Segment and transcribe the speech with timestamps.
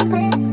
[0.00, 0.47] Thank you.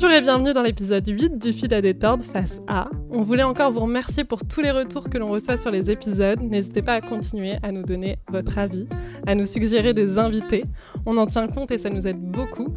[0.00, 2.88] Bonjour et bienvenue dans l'épisode 8 du Fil à détordre face A.
[3.10, 6.40] On voulait encore vous remercier pour tous les retours que l'on reçoit sur les épisodes.
[6.40, 8.86] N'hésitez pas à continuer à nous donner votre avis,
[9.26, 10.64] à nous suggérer des invités.
[11.04, 12.68] On en tient compte et ça nous aide beaucoup.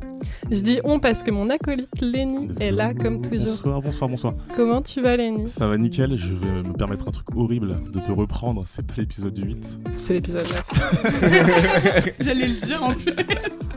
[0.49, 3.51] Je dis on parce que mon acolyte Lenny est là comme toujours.
[3.51, 4.33] Bonsoir, bonsoir, bonsoir.
[4.55, 5.47] Comment tu vas Lenny?
[5.47, 8.95] Ça va nickel, je vais me permettre un truc horrible de te reprendre, c'est pas
[8.97, 9.79] l'épisode 8.
[9.95, 12.15] C'est l'épisode 9.
[12.19, 13.13] J'allais le dire en plus.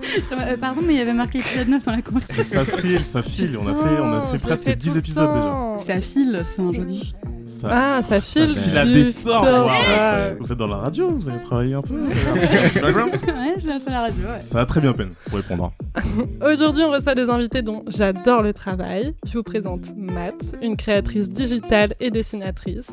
[0.33, 2.65] Euh, pardon, mais il y avait marqué épisode 9 dans la conversation.
[2.65, 4.77] Ça file, ça file, on a fait, on a fait Putain, je presque le fais
[4.77, 5.95] 10 tout le épisodes déjà.
[5.95, 7.15] Ça file, c'est un joli.
[7.61, 9.43] Ça, Ah, ça file, ça file à du des temps.
[9.43, 9.67] torts.
[9.67, 10.37] Ouais.
[10.41, 12.11] Vous êtes dans la radio, vous avez travaillé un peu ouais,
[13.59, 14.41] je laisse à la radio, ouais.
[14.41, 15.73] Ça va très bien peine pour répondre.
[16.45, 19.15] Aujourd'hui, on reçoit des invités dont j'adore le travail.
[19.27, 22.89] Je vous présente Matt, une créatrice digitale et dessinatrice.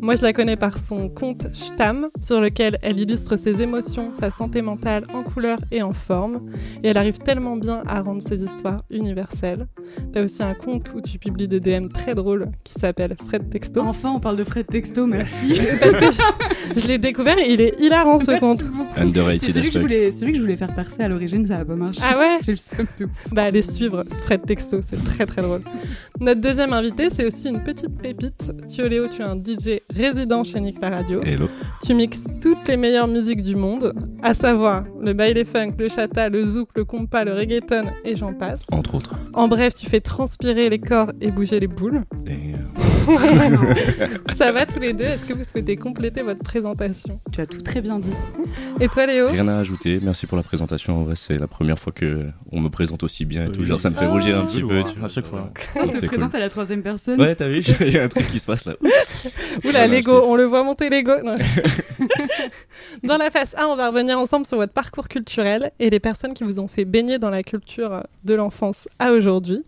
[0.00, 4.30] Moi, je la connais par son compte Stam, sur lequel elle illustre ses émotions, sa
[4.30, 6.40] santé mentale en couleur et en forme.
[6.82, 9.66] Et elle arrive tellement bien à rendre ses histoires universelles.
[10.12, 13.80] T'as aussi un compte où tu publies des DM très drôles qui s'appelle Fred Texto.
[13.80, 15.58] Enfin, on parle de Fred Texto, merci.
[15.80, 18.64] Parce que je, je l'ai découvert et il est hilarant ce Merci compte.
[18.96, 21.64] Underrated celui que, je voulais, celui que je voulais faire percer à l'origine, ça a
[21.64, 22.00] pas marché.
[22.02, 23.10] Ah ouais J'ai le seum de ouf.
[23.32, 25.62] Bah allez suivre Fred Texto, c'est très très drôle.
[26.20, 28.52] Notre deuxième invité, c'est aussi une petite pépite.
[28.68, 31.22] Thioléo, tu es un DJ résident chez Nick la Radio.
[31.22, 31.48] Hello.
[31.84, 33.92] Tu mixes toutes les meilleures musiques du monde,
[34.22, 38.32] à savoir le baile funk, le chata, le zouk, le compas, le reggaeton et j'en
[38.32, 38.66] passe.
[38.70, 39.16] Entre autres.
[39.32, 42.02] En bref, tu fais transpirer les corps et bouger les boules.
[42.26, 42.54] Et,
[43.08, 43.90] euh,
[44.36, 47.20] Ça va tous les deux Est-ce que vous souhaitez compléter votre présentation?
[47.32, 48.10] Tu as tout très bien dit.
[48.80, 49.28] Et toi Léo?
[49.28, 50.00] Rien à ajouter.
[50.02, 51.00] Merci pour la présentation.
[51.00, 53.64] En vrai, c'est la première fois que on me présente aussi bien et tout.
[53.64, 54.10] Genre, ça me fait Ah.
[54.10, 55.04] rougir un petit veux peu.
[55.04, 55.50] à chaque fois.
[55.76, 56.36] On te présente cool.
[56.36, 57.20] à la troisième personne.
[57.20, 58.74] Ouais, t'as vu Il y a un truc qui se passe là.
[58.80, 58.90] Oula,
[59.62, 61.12] Voilà, l'ego, on le voit monter l'ego.
[61.24, 61.36] Non.
[63.02, 66.34] dans la phase 1, on va revenir ensemble sur votre parcours culturel et les personnes
[66.34, 69.62] qui vous ont fait baigner dans la culture de l'enfance à aujourd'hui.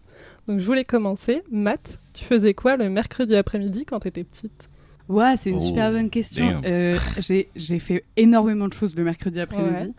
[0.48, 1.42] Donc je voulais commencer.
[1.51, 4.68] Matt, tu faisais quoi le mercredi après-midi quand t'étais petite?
[5.08, 6.62] Ouais, c'est une Oh, super bonne question.
[6.64, 9.92] Euh, j'ai j'ai fait énormément de choses le mercredi après-midi.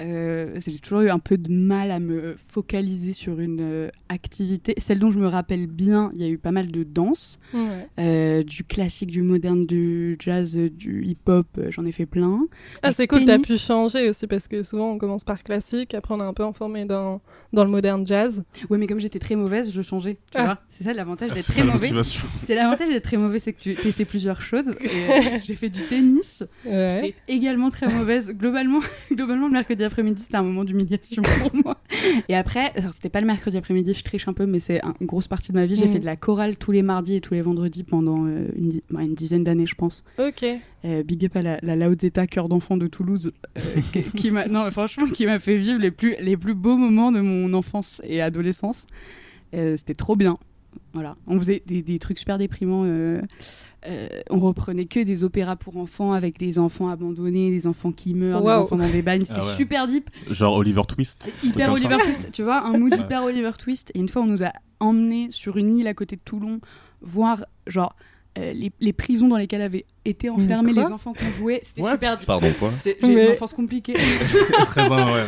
[0.00, 4.74] Euh, j'ai toujours eu un peu de mal à me focaliser sur une euh, activité.
[4.78, 7.38] Celle dont je me rappelle bien, il y a eu pas mal de danse,
[7.98, 12.46] euh, du classique, du moderne, du jazz, du hip-hop, euh, j'en ai fait plein.
[12.82, 16.14] Ah c'est cool, t'as pu changer aussi parce que souvent on commence par classique, après
[16.14, 17.20] on est un peu informé dans,
[17.52, 18.42] dans le moderne jazz.
[18.70, 20.14] Ouais, mais comme j'étais très mauvaise, je changeais.
[20.32, 20.44] Tu Ah.
[20.44, 21.90] vois, c'est ça l'avantage Ah, d'être très mauvais.
[22.46, 24.68] C'est l'avantage d'être très mauvais, c'est que tu essaies plusieurs choses.
[24.68, 24.74] Euh,
[25.44, 26.42] j'ai fait du tennis.
[26.64, 26.90] Ouais.
[26.94, 28.30] J'étais également très mauvaise.
[28.30, 28.80] Globalement,
[29.12, 31.80] globalement, le mercredi après-midi, c'était un moment d'humiliation pour moi.
[32.28, 35.06] Et après, c'était pas le mercredi après-midi, je triche un peu, mais c'est un- une
[35.06, 35.76] grosse partie de ma vie.
[35.76, 35.92] J'ai Mhm.
[35.92, 39.02] fait de la chorale tous les mardis et tous les vendredis pendant euh, une, bah,
[39.02, 40.04] une dizaine d'années, je pense.
[40.18, 40.44] Ok.
[40.84, 43.60] Euh, big up à la, la cœur d'enfant de Toulouse, euh,
[43.92, 46.76] qui, qui m'a, non, mais franchement, qui m'a fait vivre les plus, les plus beaux
[46.76, 48.86] moments de mon enfance et adolescence.
[49.52, 50.36] C'était trop bien.
[50.92, 52.82] Voilà, on faisait des, des trucs super déprimants.
[52.84, 53.20] euh,
[53.86, 58.14] euh, on reprenait que des opéras pour enfants avec des enfants abandonnés, des enfants qui
[58.14, 58.56] meurent, Waouh.
[58.58, 59.22] des enfants dans des bagnes.
[59.22, 59.54] C'était Ah ouais.
[59.56, 61.30] super deep, Genre Oliver Twist.
[61.42, 61.72] hyper.
[61.72, 62.30] Oliver Twist.
[62.32, 63.00] Tu vois, un mood Ouais.
[63.00, 63.90] hyper Oliver Twist.
[63.94, 66.60] Et une fois, on nous a emmenés sur une île à côté de Toulon,
[67.02, 67.94] voir genre
[68.38, 71.62] euh, les, les prisons dans lesquelles avaient été enfermés les enfants qu'on jouait.
[71.66, 72.26] C'était What super deep.
[72.26, 73.92] Pardon, quoi C'est- J'ai Mais- une enfance compliquée.
[74.66, 75.24] Très un, ouais.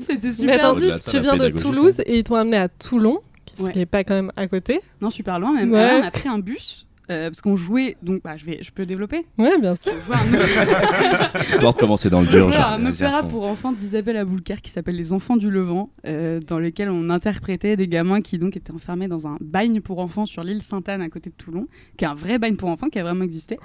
[0.00, 0.92] C'était Mais super attends, deep.
[0.94, 3.68] De ça, tu viens de Toulouse et ils t'ont amené à Toulon, qui Ouais.
[3.70, 4.80] ce qui est pas quand même à côté.
[5.00, 5.72] Non, super loin même.
[5.72, 5.80] Ouais.
[5.80, 6.86] Alors, on a pris un bus.
[7.10, 9.24] Euh, parce qu'on jouait, donc bah, je, vais, je peux développer.
[9.38, 9.92] Ouais, bien sûr.
[10.12, 12.46] Un, Histoire de commencer dans le dur.
[12.48, 16.40] Voilà, genre, un opéra pour enfants d'Isabelle Aboulker qui s'appelle Les Enfants du Levant, euh,
[16.40, 20.26] dans lequel on interprétait des gamins qui donc étaient enfermés dans un bagne pour enfants
[20.26, 22.98] sur l'île Sainte-Anne à côté de Toulon, qui est un vrai bagne pour enfants qui
[22.98, 23.58] a vraiment existé,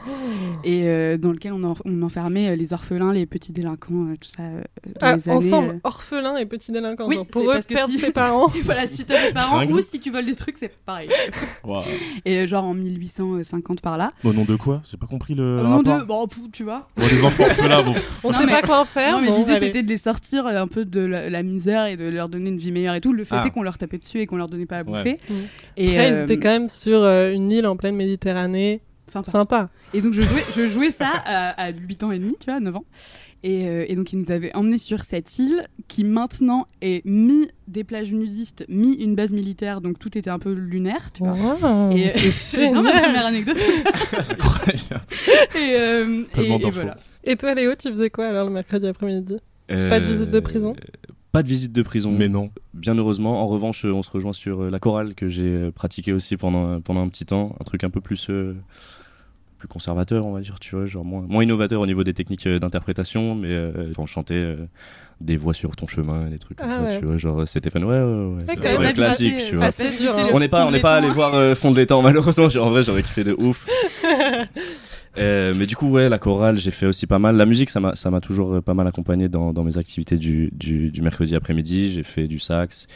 [0.64, 4.30] et euh, dans lequel on, en- on enfermait les orphelins, les petits délinquants, euh, tout
[4.36, 4.44] ça.
[4.44, 5.80] euh, dans Ah, les années, ensemble, euh.
[5.84, 7.08] orphelins et petits délinquants.
[7.08, 8.50] Oui, genre, pour eux, parce que perdre si- ses parents.
[8.50, 11.10] Si, voilà, si t'as des parents ou si tu voles des trucs, c'est pareil.
[12.26, 12.74] Et euh, genre en
[13.32, 14.14] 1850 par là.
[14.24, 14.82] Au nom de quoi?
[14.90, 15.60] J'ai pas compris le.
[15.60, 16.00] Au nom rapport.
[16.00, 16.04] de.
[16.06, 16.88] Bon, tu vois.
[16.96, 17.94] Bon, les enfants là, bon.
[18.24, 19.14] On Non, sait mais- pas quoi en faire.
[19.16, 21.86] Non, mais bon, l'idée c'était de les sortir euh, un peu de la, la misère
[21.88, 23.14] et de leur donner une vie meilleure et tout.
[23.14, 23.44] Le fait Ah.
[23.46, 24.98] est qu'on leur tapait dessus et qu'on leur donnait pas à Ouais.
[24.98, 25.20] bouffer.
[25.30, 25.34] Mm.
[25.78, 28.82] Et, Après, ils euh, étaient quand même sur euh, une île en pleine Méditerranée.
[29.08, 29.30] sympa.
[29.32, 29.70] Sympa.
[29.94, 32.60] Et donc je jouais, je jouais ça à, à 8 ans et demi, tu vois,
[32.60, 32.86] 9 ans.
[33.44, 37.48] Et, euh, et donc ils nous avaient emmenés sur cette île qui maintenant est mi
[37.68, 41.34] des plages nudistes, mi une base militaire, donc tout était un peu lunaire, tu vois.
[41.34, 43.58] Wow, Et- c'est vraiment ma première anecdote.
[44.30, 45.06] Incroyable.
[45.56, 46.96] et, euh, et, et voilà.
[47.24, 49.38] Et toi, Léo, tu faisais quoi alors le mercredi après-midi?
[49.68, 50.74] Pas de visite de prison?
[50.78, 52.12] Euh, Pas de visite de prison.
[52.12, 52.50] Mais non.
[52.74, 53.42] Bien heureusement.
[53.42, 56.36] En revanche, euh, on se rejoint sur euh, la chorale que j'ai euh, pratiquée aussi
[56.36, 57.56] pendant, pendant un petit temps.
[57.60, 58.30] Un truc un peu plus.
[58.30, 58.56] euh,
[59.62, 62.48] plus conservateur, on va dire, tu vois, genre moins, moins innovateur au niveau des techniques
[62.48, 64.56] euh, d'interprétation, mais euh, on chantait euh,
[65.20, 67.00] des voix sur ton chemin, des trucs comme Ah ça, ouais.
[67.00, 69.66] tu vois, genre c'était fun, ouais, ouais, ouais, Ouais, classique, tu vois.
[69.66, 70.30] assez dur, hein.
[70.34, 72.50] On n'est pas, on n'est pas allé voir euh, Fond de l'étang malheureusement.
[72.50, 73.68] Genre, en vrai, j'aurais kiffé de ouf.
[75.18, 77.36] Euh, mais du coup, ouais, la chorale, j'ai fait aussi pas mal.
[77.36, 80.16] La musique, ça m'a, ça m'a toujours euh, pas mal accompagné dans, dans mes activités
[80.18, 81.90] du, du, du mercredi après-midi.
[81.92, 82.88] J'ai fait du sax,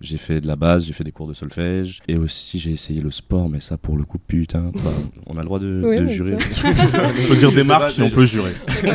[0.00, 2.00] j'ai fait de la basse, j'ai fait des cours de solfège.
[2.08, 4.92] Et aussi, j'ai essayé le sport, mais ça, pour le coup, putain, enfin,
[5.26, 6.36] on a le droit de, Oui, de bien jurer.
[7.24, 8.52] On peut dire des marques et on peut jurer.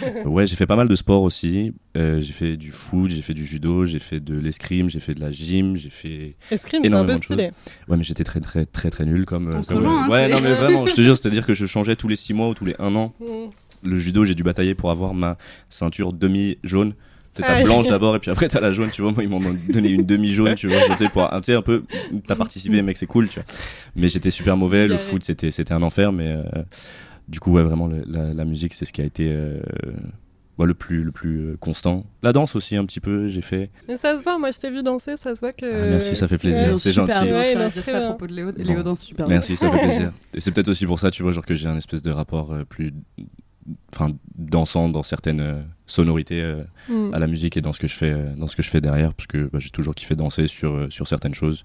[0.24, 1.72] Ouais, j'ai fait pas mal de sport aussi.
[1.96, 5.14] Euh, j'ai fait du foot, j'ai fait du judo, j'ai fait de l'escrime, j'ai fait
[5.14, 7.50] de la gym, j'ai fait Escrime, c'est un peu stylé.
[7.88, 9.48] Ouais, mais j'étais très très très très nul comme.
[9.48, 12.16] euh, comme- ouais, non mais vraiment, je te jure, c'est-à-dire que je changeais tous les
[12.16, 13.12] 6 mois ou tous les 1 an.
[13.20, 13.50] Mm.
[13.82, 15.38] Le judo, j'ai dû batailler pour avoir ma
[15.68, 16.58] ceinture demi
[17.32, 17.62] C'est ta Ah.
[17.62, 19.12] blanche d'abord et puis après t'as la jaune, tu vois.
[19.12, 20.78] Moi, ils m'ont donné une demi jaune, tu vois.
[20.90, 21.84] Je sais, pour, tu sais, un peu,
[22.26, 23.44] t'as participé, mec, c'est cool, tu vois.
[23.94, 24.88] Mais j'étais super mauvais.
[24.88, 26.42] Le foot, c'était c'était un enfer, mais euh,
[27.28, 29.60] du coup, ouais, vraiment, le- la, la musique, c'est ce qui a été euh,
[30.58, 32.04] bah, le plus le plus euh, constant.
[32.24, 33.70] La danse aussi, un petit peu, j'ai fait.
[33.88, 35.64] Mais ça se voit, moi je t'ai vu danser, ça se voit que.
[35.64, 36.72] Ah, merci, ça fait plaisir.
[36.72, 36.78] Ouais.
[36.78, 37.26] C'est super gentil.
[37.28, 38.08] bien, Ouais, danse dire très ça à bien.
[38.10, 38.52] propos de Léo.
[38.52, 38.62] Bon.
[38.64, 39.36] Léo danse super bien.
[39.36, 40.12] Merci, ça fait plaisir.
[40.34, 42.52] Et c'est peut-être aussi pour ça, tu vois, genre que j'ai un espèce de rapport
[42.52, 42.92] euh, plus,
[43.94, 47.14] enfin, dansant dans certaines euh, sonorités euh, Mm.
[47.14, 48.80] à la musique et dans ce que je fais, euh, dans ce que je fais
[48.80, 51.62] derrière, parce que bah, j'ai toujours kiffé danser sur euh, sur certaines choses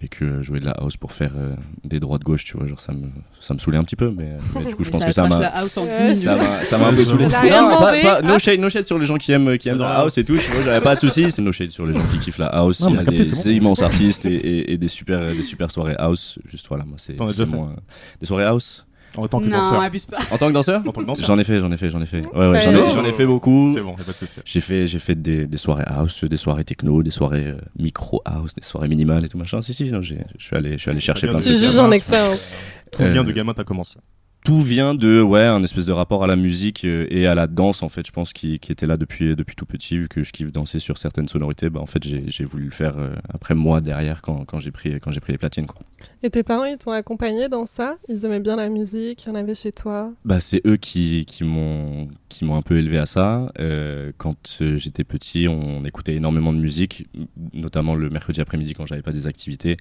[0.00, 2.66] et que jouer de la house pour faire euh, des droits de gauche, tu vois,
[2.66, 3.08] genre ça me
[3.40, 5.26] ça me saulait un petit peu, mais, mais du coup je pense Ça que ça
[5.28, 6.22] m'a la house en 10 Ouais, minutes.
[6.64, 7.24] ça m'a un peu saoulé.
[7.26, 9.88] Non, pas, pas- no shade, no shade sur les gens qui aiment qui aiment dans
[9.88, 11.92] la house et tout, tu vois, j'avais pas de soucis, c'est no shade sur les
[11.92, 13.50] gens qui kiffent la house, Non, il y on a a capté, des, c'est bon.
[13.50, 16.96] des immenses artistes et, et- et des super des super soirées house, juste voilà, moi
[16.98, 18.86] c'est des soirées house
[19.16, 19.80] En tant que Non, danseur.
[19.82, 20.18] abuse pas.
[20.30, 21.26] en tant que danseur En tant que danseur.
[21.26, 22.24] J'en ai fait, j'en ai fait, j'en ai fait.
[22.34, 23.70] Ouais, ouais, j'en ai, j'en ai fait beaucoup.
[23.74, 24.40] C'est bon, y'a pas de souci.
[24.44, 28.22] J'ai fait, j'ai fait des, des soirées house, des soirées techno, des soirées euh, micro
[28.24, 29.60] house, des soirées minimales et tout machin.
[29.60, 31.50] Si, si, non, j'ai- je suis allé, je suis allé chercher plein de de Tu
[31.54, 31.70] C'est trucs.
[31.72, 32.52] juges en expérience.
[32.90, 33.98] Tout Euh, vient de gamin, t'as commencé.
[34.44, 37.46] Tout vient de, ouais, un espèce de rapport à la musique euh, et à la
[37.46, 40.24] danse, en fait, je pense, qui, qui était là depuis, depuis tout petit, vu que
[40.24, 41.70] je kiffe danser sur certaines sonorités.
[41.70, 44.98] Bah, en fait, j'ai, voulu le faire euh, après moi derrière quand, quand j'ai pris,
[45.00, 45.82] quand j'ai pris les platines, quoi.
[46.24, 47.96] Et tes parents, ils t'ont accompagné dans ça?
[48.08, 50.12] Ils aimaient bien la musique, il y en avait chez toi?
[50.24, 53.52] Bah, c'est eux qui, qui m'ont qui m'ont un peu élevé à ça.
[53.58, 57.06] Euh, quand euh, j'étais petit, on écoutait énormément de musique,
[57.52, 59.76] notamment le mercredi après-midi quand j'avais pas des activités.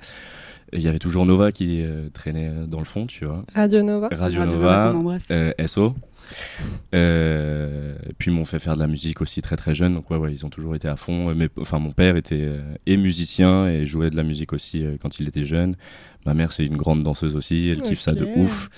[0.73, 3.43] Et Il y avait toujours Nova qui euh, traînait euh, dans le fond, tu vois.
[3.53, 4.95] Radio Nova Radio, Radio Nova,
[5.31, 5.95] euh, SO.
[6.93, 9.93] Euh, puis ils m'ont fait faire de la musique aussi très très jeune.
[9.95, 11.33] Donc ouais, ouais ils ont toujours été à fond.
[11.35, 14.97] Mais enfin, mon père était euh, et musicien et jouait de la musique aussi euh,
[15.01, 15.75] quand il était jeune.
[16.25, 17.69] Ma mère c'est une grande danseuse aussi.
[17.69, 18.69] Elle kiffe ça de ouf.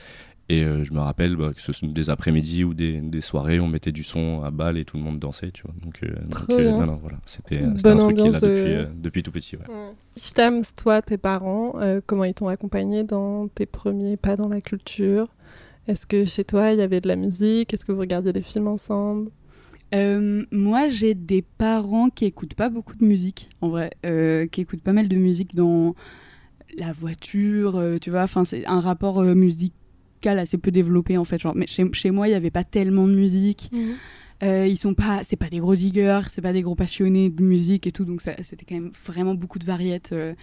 [0.50, 3.60] Et euh, je me rappelle bah, que ce sont des après-midi ou des, des soirées,
[3.62, 5.74] on mettait du son à balle et tout le monde dansait, tu vois.
[5.81, 6.78] Donc, euh, donc, Trop bien.
[6.80, 9.31] non, non, voilà, c'était euh, un truc qui est là depuis, euh, euh, depuis tout
[9.31, 9.56] petit.
[9.56, 9.63] Ouais.
[9.69, 9.92] Ouais.
[10.22, 14.50] Je t'aime, toi, tes parents, euh, comment ils t'ont accompagné dans tes premiers pas dans
[14.50, 15.30] la culture?
[15.88, 17.74] Est-ce que chez toi, il y avait de la musique?
[17.74, 19.31] Est-ce que vous regardiez des films ensemble?
[19.96, 24.62] Euh, moi, j'ai des parents qui écoutent pas beaucoup de musique, en vrai, euh, qui
[24.62, 25.96] écoutent pas mal de musique dans
[26.78, 28.24] la voiture, euh, tu vois.
[28.24, 29.36] Enfin, c'est un rapport euh,
[30.24, 31.40] musical assez peu développé en fait.
[31.40, 33.70] Genre, mais chez, chez moi, il y avait pas tellement de musique.
[34.42, 37.44] Euh, ils sont pas, c'est pas des gros diggers, c'est pas des gros passionnés de
[37.44, 40.10] musique et tout, donc ça- c'était quand même vraiment beaucoup de variettes.
[40.12, 40.34] Euh,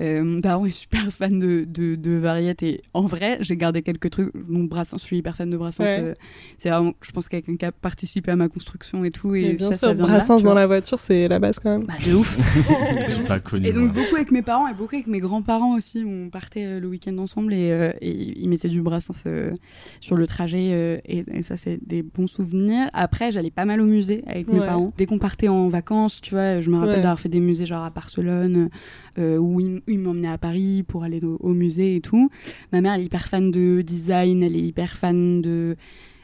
[0.00, 3.82] euh, mon daron est super fan de, de, de variettes et en vrai, j'ai gardé
[3.82, 4.30] quelques trucs.
[4.48, 5.84] Donc Brassens, je suis hyper fan de Brassens.
[5.84, 5.96] Ouais.
[6.00, 6.14] euh,
[6.58, 9.34] c'est vraiment, je pense, quelqu'un qui a participé à ma construction et tout.
[9.34, 11.70] Et Mais bien ça, sûr, ça là, Brassens dans la voiture, c'est la base quand
[11.78, 11.86] même.
[11.86, 12.36] Bah, de ouf.
[13.08, 13.66] J'ai pas connu.
[13.66, 14.02] Et donc moi.
[14.02, 16.04] beaucoup avec mes parents et beaucoup avec mes grands-parents aussi.
[16.06, 19.52] On partait euh, le week-end ensemble et, euh, et ils mettaient du Brassens euh,
[20.00, 22.88] sur le trajet euh, et, et ça c'est des bons souvenirs.
[22.92, 24.92] Après j'allais pas mal au musée avec mes parents.
[24.96, 26.96] Dès qu'on partait en vacances, tu vois, je me rappelle Ouais.
[27.02, 28.70] d'avoir fait des musées genre à Barcelone
[29.18, 32.30] euh, où ils, ils m'emmenaient à Paris pour aller au, au musée et tout.
[32.72, 35.76] Ma mère elle est hyper fan de design, elle est hyper fan de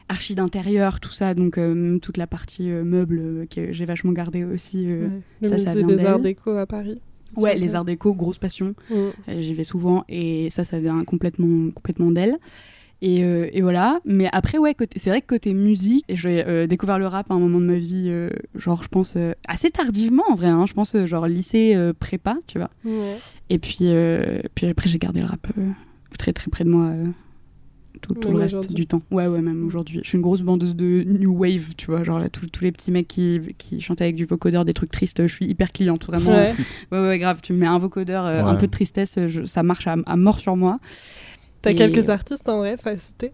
[0.07, 4.11] archi d'intérieur, tout ça, donc euh, toute la partie euh, meubles euh, que j'ai vachement
[4.11, 4.85] gardé aussi.
[4.87, 5.07] euh.
[5.07, 5.21] Ouais.
[5.41, 6.19] Le ça, ça musée vient des Arts.
[6.19, 6.99] Déco à Paris.
[7.37, 8.75] Ouais, Ça, les arts déco, grosse passion.
[8.89, 8.93] Mm.
[8.93, 12.37] Euh, J'y vais souvent et ça, ça vient complètement, complètement d'elle.
[13.01, 13.99] Et, euh, et voilà.
[14.05, 17.39] Mais après, ouais, c'est vrai que côté musique, j'ai euh, découvert le rap à un
[17.39, 20.47] moment de ma vie, euh, genre, je pense, euh, assez tardivement en vrai.
[20.47, 20.65] hein.
[20.65, 22.69] je pense, euh, genre, lycée euh, prépa, tu vois.
[22.85, 23.17] Ouais.
[23.49, 25.61] Et puis, euh, puis après, j'ai gardé le rap euh,
[26.17, 26.85] très, très près de moi.
[26.85, 27.05] euh,
[28.01, 29.01] tout, le reste du temps.
[29.09, 29.99] Ouais, ouais, même aujourd'hui.
[30.03, 32.03] Je suis une grosse bandeuse de new wave, tu vois.
[32.03, 34.91] Genre, là, tous tous les petits mecs qui, qui chantent avec du vocodeur, des trucs
[34.91, 36.31] tristes, je suis hyper cliente, vraiment.
[36.31, 36.53] Ouais.
[36.91, 37.39] Ouais, ouais, grave.
[37.41, 38.49] Tu me mets un vocodeur, euh, Ouais.
[38.49, 40.79] un peu de tristesse, je- ça marche à, à mort sur moi.
[41.65, 43.31] T'as Et- quelques artistes en vrai, faut citer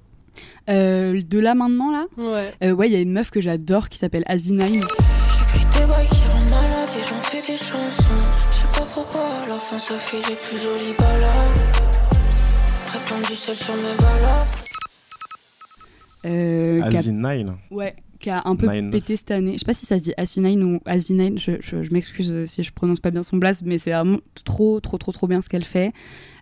[0.70, 2.54] Euh, de là maintenant, là, Ouais.
[2.64, 4.64] euh, ouais, il y a une meuf que j'adore qui s'appelle Asinine.
[4.72, 4.86] J'écris
[5.82, 8.24] des bails qui rendent malade et j'en fais des chansons.
[8.52, 11.60] Je sais pas pourquoi, à la fin ça fait les plus jolies balades.
[12.94, 14.48] Répandu seul sur mes balades.
[16.26, 17.58] euh, Asinine.
[17.72, 18.92] ouais, qui a un peu Nine.
[18.92, 19.54] pété cette année.
[19.54, 22.64] Je sais pas si ça se dit Asinine ou Asinine, je, je, je m'excuse si
[22.64, 25.50] je prononce pas bien son blast, mais c'est vraiment trop, trop, trop, trop bien ce
[25.50, 25.92] qu'elle fait.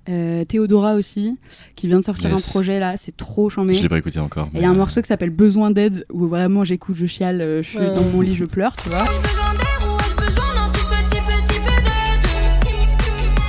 [0.09, 1.37] Euh, Théodora aussi,
[1.75, 2.39] qui vient de sortir Yes.
[2.39, 3.75] un projet là, c'est trop chambé.
[3.75, 4.47] Je l'ai pas écouté encore.
[4.55, 7.05] Et Il y a un euh, morceau qui s'appelle Besoin d'aide où vraiment j'écoute, je
[7.05, 7.93] chiale, euh, je suis Ouais.
[7.93, 9.03] dans mon lit, je pleure, tu vois.
[9.03, 12.25] Ai-je besoin d'air ou ai-je besoin d'un tout petit, petit peu d'aide?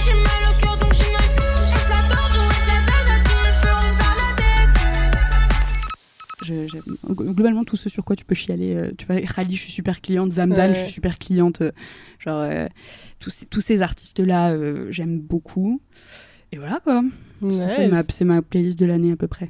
[0.05, 1.75] J'ai mal au cœur donc j'y n'arrive plus.
[1.75, 5.17] Est-ce la corde ou est-ce la zazette qui me feront par la tête
[6.45, 8.75] Je- j'aime- globalement, tout ce sur quoi tu peux chialer.
[8.75, 10.33] euh, tu vois, Khali, je suis super cliente.
[10.33, 10.75] Zamdan, Ouais.
[10.75, 11.63] je suis super cliente.
[11.63, 11.73] euh,
[12.19, 12.67] genre, euh,
[13.19, 15.81] tous, ces, tous ces artistes-là, euh, j'aime beaucoup.
[16.53, 17.03] Et voilà quoi.
[17.49, 19.49] C'est ma, c'est ma playlist de l'année à peu près.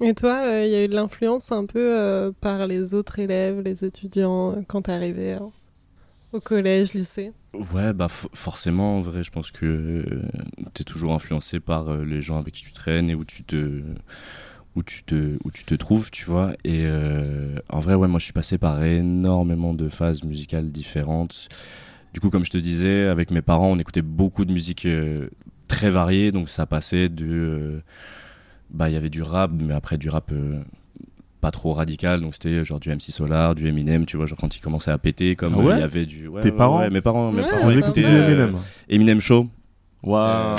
[0.00, 3.18] Et toi, euh, il y a eu de l'influence un peu euh, par les autres
[3.18, 5.38] élèves, les étudiants, euh, quand t'es arrivé euh,
[6.32, 7.32] au collège, lycée?
[7.74, 10.22] Ouais, bah forcément, en vrai, je pense que euh,
[10.74, 13.82] t'es toujours influencé par euh, les gens avec qui tu traînes et où tu te
[14.76, 16.52] où tu te où tu te trouves, tu vois.
[16.62, 21.48] Et euh, en vrai, ouais, moi, je suis passé par énormément de phases musicales différentes.
[22.12, 25.28] Du coup, comme je te disais, avec mes parents, on écoutait beaucoup de musique euh,
[25.68, 27.82] très variée, donc ça passait de euh,
[28.70, 30.32] bah, il y avait du rap, mais après du rap.
[30.32, 30.50] euh,
[31.40, 34.56] pas trop radical donc c'était genre du MC Solar du Eminem tu vois genre quand
[34.56, 36.56] il commençait à péter comme Ah euh, ouais il y avait du ouais, Tes ouais,
[36.56, 38.56] parents ouais, mes parents mes parents écoutaient, du euh, Eminem.
[38.88, 39.46] Eminem Show.
[40.02, 40.56] Waouh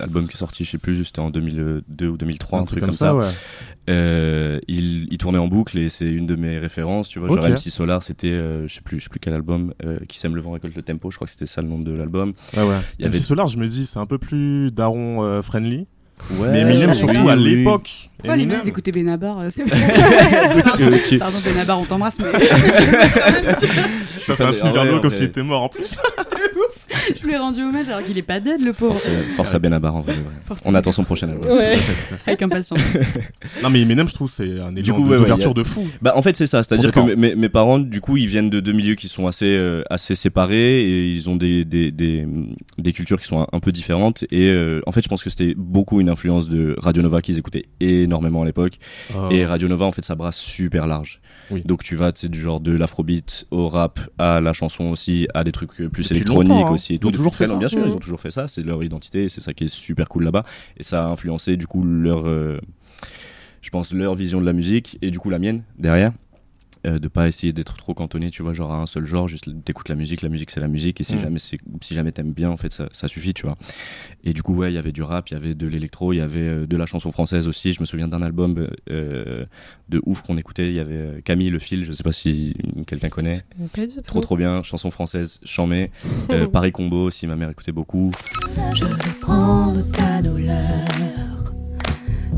[0.00, 2.92] album qui est sorti je sais plus c'était en 2002 ou 2003 Un truc comme
[2.92, 3.24] ça, ouais.
[3.88, 7.40] Euh, il, il tournait en boucle et c'est une de mes références tu vois Ok.
[7.42, 10.18] genre MC Solar c'était euh, je sais plus je sais plus quel album euh, qui
[10.18, 12.34] sème le vent récolte le tempo je crois que c'était ça le nom de l'album
[12.56, 12.76] Ouais, ouais.
[12.98, 15.86] Il y avait- MC Solar, je me dis, c'est un peu plus daron friendly.
[16.38, 18.07] ouais, mais Eminem, surtout oui, à l'époque.
[18.26, 19.38] Oh, les mecs, écoutez Benabar.
[19.40, 19.64] euh, c'est-.
[21.18, 22.26] Pardon, Benabar, on t'embrasse, mais
[24.26, 25.96] Ça fait un Ah super ouais, low en comme s'il était mort en plus.
[27.20, 28.94] je lui ai rendu hommage alors qu'il est pas dead, le pauvre.
[28.98, 30.56] force, à- force à Benabar en vrai, ouais.
[30.66, 31.72] On attend son prochain album Ouais.
[32.26, 32.80] Avec impatience.
[33.62, 35.86] Non, mais Eminem, je trouve, c'est un élément coup, de- ouais, d'ouverture fou.
[36.02, 38.26] Bah en fait c'est ça, c'est-à-dire que Pour mes, mes- mes parents du coup ils
[38.26, 41.90] viennent de deux milieux qui sont assez euh, assez séparés et ils ont des des,
[41.90, 42.26] des,
[42.76, 45.30] des cultures qui sont un, un peu différentes et euh, en fait je pense que
[45.30, 47.66] c'était beaucoup une influence de Radio Nova qu'ils écoutaient
[48.08, 48.78] énormément à l'époque
[49.30, 51.20] et Radio Nova en fait ça brasse super large.
[51.50, 51.62] Oui.
[51.64, 55.44] Donc tu vas tu du genre de l'afrobeat au rap à la chanson aussi à
[55.44, 56.70] des trucs plus électroniques hein.
[56.72, 57.56] aussi et Ils ont toujours fait ça.
[57.56, 57.94] Bien sûr, ils Mhm.
[57.96, 60.42] ont toujours fait ça, c'est leur identité c'est ça qui est super cool là-bas
[60.76, 62.58] et ça a influencé du coup leur euh,
[63.62, 66.12] je pense leur vision de la musique et du coup la mienne derrière
[66.88, 69.48] euh, de pas essayer d'être trop cantonné tu vois genre à un seul genre juste
[69.64, 71.20] t'écoutes la musique la musique c'est la musique et si Mm.
[71.20, 73.56] jamais c'est si jamais t'aimes bien en fait ça, ça suffit tu vois.
[74.24, 76.16] Et du coup ouais il y avait du rap il y avait de l'électro il
[76.16, 77.72] y avait euh, de la chanson française aussi.
[77.72, 79.44] Je me souviens d'un album euh,
[79.88, 80.68] de ouf qu'on écoutait.
[80.68, 82.54] Il y avait euh, Camille le fil je sais pas si
[82.86, 83.40] quelqu'un connaît.
[83.74, 84.00] Pas du tout.
[84.02, 84.62] trop trop bien.
[84.62, 85.90] Chanson française chamée
[86.30, 88.12] euh, Paris Combo aussi ma mère écoutait beaucoup.
[88.74, 91.52] Je veux prendre ta douleur,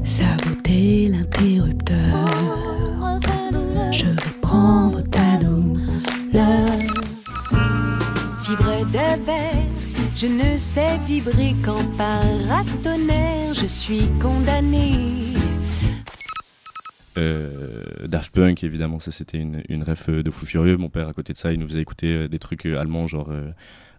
[0.05, 2.25] saboter l'interrupteur.
[3.93, 4.07] Je
[4.51, 6.67] veux prendre ta douleur.
[8.49, 9.65] Vibrer des vers,
[10.17, 13.55] je ne sais vibrer qu'en paratonnerre.
[13.55, 15.35] Je suis condamnée.
[17.19, 21.09] Euh, Daft Punk évidemment ça c'était une, une ref euh, de fou furieux mon père
[21.09, 23.51] à côté de ça il nous faisait écouter euh, des trucs euh, allemands genre euh,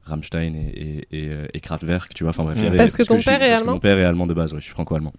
[0.06, 2.68] Rammstein et, et, et, et Kraftwerk tu vois enfin bref il y Mm.
[2.70, 4.60] avait- Parce que ton père est parce allemand mon père est allemand de base ouais
[4.60, 5.14] je suis franco-allemand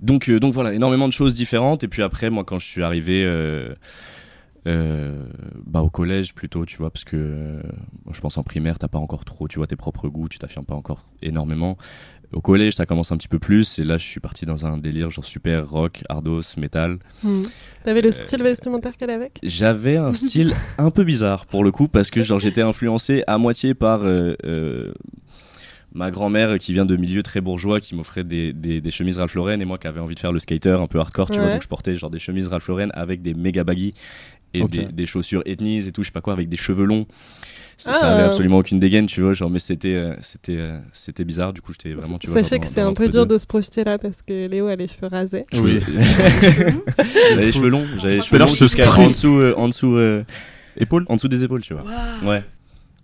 [0.00, 1.84] donc euh, donc voilà énormément de choses différentes.
[1.84, 3.74] Et puis après moi quand je suis arrivé euh,
[4.66, 5.24] euh,
[5.66, 7.62] bah au collège plutôt tu vois parce que
[8.12, 10.64] je pense en primaire t'as pas encore trop tu vois tes propres goûts tu t'affirmes
[10.64, 11.76] pas encore énormément.
[12.32, 13.78] Au collège ça commence un petit peu plus.
[13.78, 16.98] Et là je suis parti dans un délire genre super rock ardos metal.
[17.22, 17.42] Hmm.
[17.82, 19.32] T'avais le style vestimentaire qu'elle avait?
[19.42, 23.36] j'avais un style un peu bizarre pour le coup parce que genre j'étais influencé à
[23.38, 24.02] moitié par
[25.92, 29.34] ma grand-mère qui vient de milieux très bourgeois qui m'offrait des, des, des chemises Ralph
[29.34, 31.50] Lauren et moi qui avais envie de faire le skater un peu hardcore tu vois
[31.52, 33.94] donc je portais genre des chemises Ralph Lauren avec des méga baggy
[34.54, 37.06] et des, des chaussures ethnies et tout je sais pas quoi avec des cheveux longs
[37.76, 37.98] ça, Ah.
[37.98, 41.52] ça avait absolument aucune dégaine tu vois genre mais c'était euh, c'était euh, c'était bizarre
[41.52, 43.46] du coup j'étais vraiment tu vois Sachez genre que c'est un peu dur de se
[43.46, 45.46] projeter là parce que Léo a les cheveux rasés.
[45.54, 45.80] Oui.
[47.30, 50.24] j'avais les cheveux longs j'avais les cheveux longs jusqu'à en dessous euh, en dessous euh,
[50.76, 51.82] Épaule en dessous des épaules, tu vois.
[52.22, 52.42] Ouais.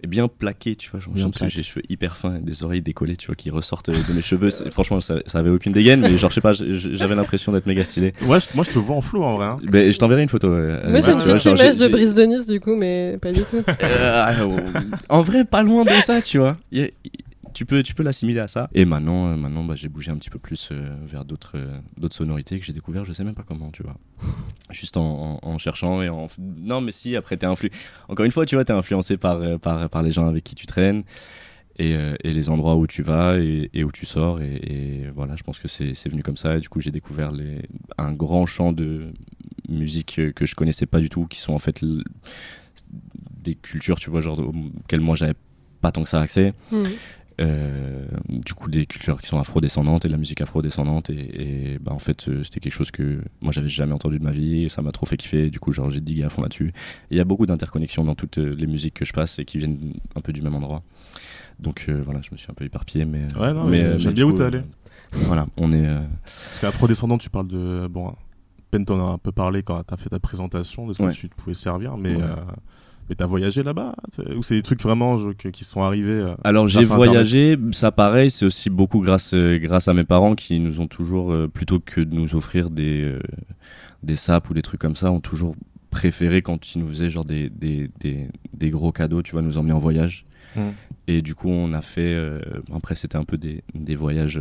[0.04, 1.00] Et bien plaqué, tu vois.
[1.00, 1.54] Genre, Bien genre, parce que plaqué.
[1.54, 4.20] j'ai les cheveux hyper fins, et des oreilles décollées, tu vois, qui ressortent de mes
[4.20, 4.50] cheveux.
[4.70, 7.82] Franchement, ça, ça avait aucune dégaine, mais genre, je sais pas, j'avais l'impression d'être méga
[7.82, 8.12] stylé.
[8.26, 9.46] Ouais, je- moi je te vois en flou en vrai.
[9.46, 9.56] hein.
[9.70, 10.48] Ben, je t'enverrai une photo.
[10.48, 12.76] euh, Moi j'ai une vois, petite genre, image de j'ai- Brise de Nice du coup,
[12.76, 13.62] mais pas du tout.
[13.82, 14.26] Euh,
[15.08, 16.56] en vrai, pas loin de ça, tu vois.
[16.72, 16.88] Il y a-
[17.56, 18.68] tu peux, tu peux l'assimiler à ça.
[18.74, 21.78] Et maintenant, euh, maintenant, bah, j'ai bougé un petit peu plus euh, vers d'autres, euh,
[21.96, 23.04] d'autres sonorités que j'ai découvert.
[23.06, 23.96] Je sais même pas comment, tu vois.
[24.70, 26.26] Juste en, en- en cherchant et en.
[26.38, 27.16] Non, mais si.
[27.16, 27.70] Après, t'es influ.
[28.08, 30.54] Encore une fois, tu vois, t'es influencé par, euh, par, par les gens avec qui
[30.54, 31.02] tu traînes.
[31.78, 35.10] Et, euh, et les endroits où tu vas et, et où tu sors et, et
[35.14, 37.68] voilà je pense que c'est c'est venu comme ça et du coup j'ai découvert les,
[37.98, 39.12] un grand champ de
[39.68, 42.02] musique que je connaissais pas du tout qui sont en fait l-
[43.42, 45.34] des cultures tu vois genre auxquelles moi j'avais
[45.82, 46.84] pas tant que ça accès Mhm.
[47.40, 51.78] Euh, du coup des cultures qui sont afro-descendantes et de la musique afro-descendante et, et
[51.78, 54.64] bah, en fait euh, c'était quelque chose que moi j'avais jamais entendu de ma vie
[54.64, 56.72] et ça m'a trop fait kiffer du coup genre j'ai digué à fond là-dessus
[57.10, 59.58] il y a beaucoup d'interconnexions dans toutes euh, les musiques que je passe et qui
[59.58, 60.82] viennent un peu du même endroit
[61.60, 64.24] donc euh, voilà je me suis un peu éparpillé mais Ouais, non, mais j'aime bien
[64.24, 64.60] où t'es allé.
[65.12, 67.86] voilà on est euh, Parce qu'afro-descendant, tu parles de.
[67.86, 68.14] Bon,
[68.86, 71.12] t'en a un peu parlé quand t'as fait ta présentation de ce Ouais.
[71.12, 72.16] que tu pouvais servir, mais.
[72.16, 72.22] Ouais.
[73.08, 73.94] Mais t'as voyagé là-bas
[74.36, 77.92] Ou c'est des trucs vraiment je- que- qui sont arrivés euh, Alors j'ai voyagé, ça
[77.92, 81.46] pareil, c'est aussi beaucoup grâce euh, grâce à mes parents qui nous ont toujours euh,
[81.48, 83.16] plutôt que de nous offrir des
[84.02, 85.54] des sapes ou des trucs comme ça, ont toujours
[85.90, 89.56] préféré quand ils nous faisaient genre des des, des, des gros cadeaux, tu vois, nous
[89.58, 90.24] emmener en voyage.
[90.56, 90.72] Mhm.
[91.08, 92.18] Et du coup, on a fait
[92.74, 94.40] après c'était un peu des des voyages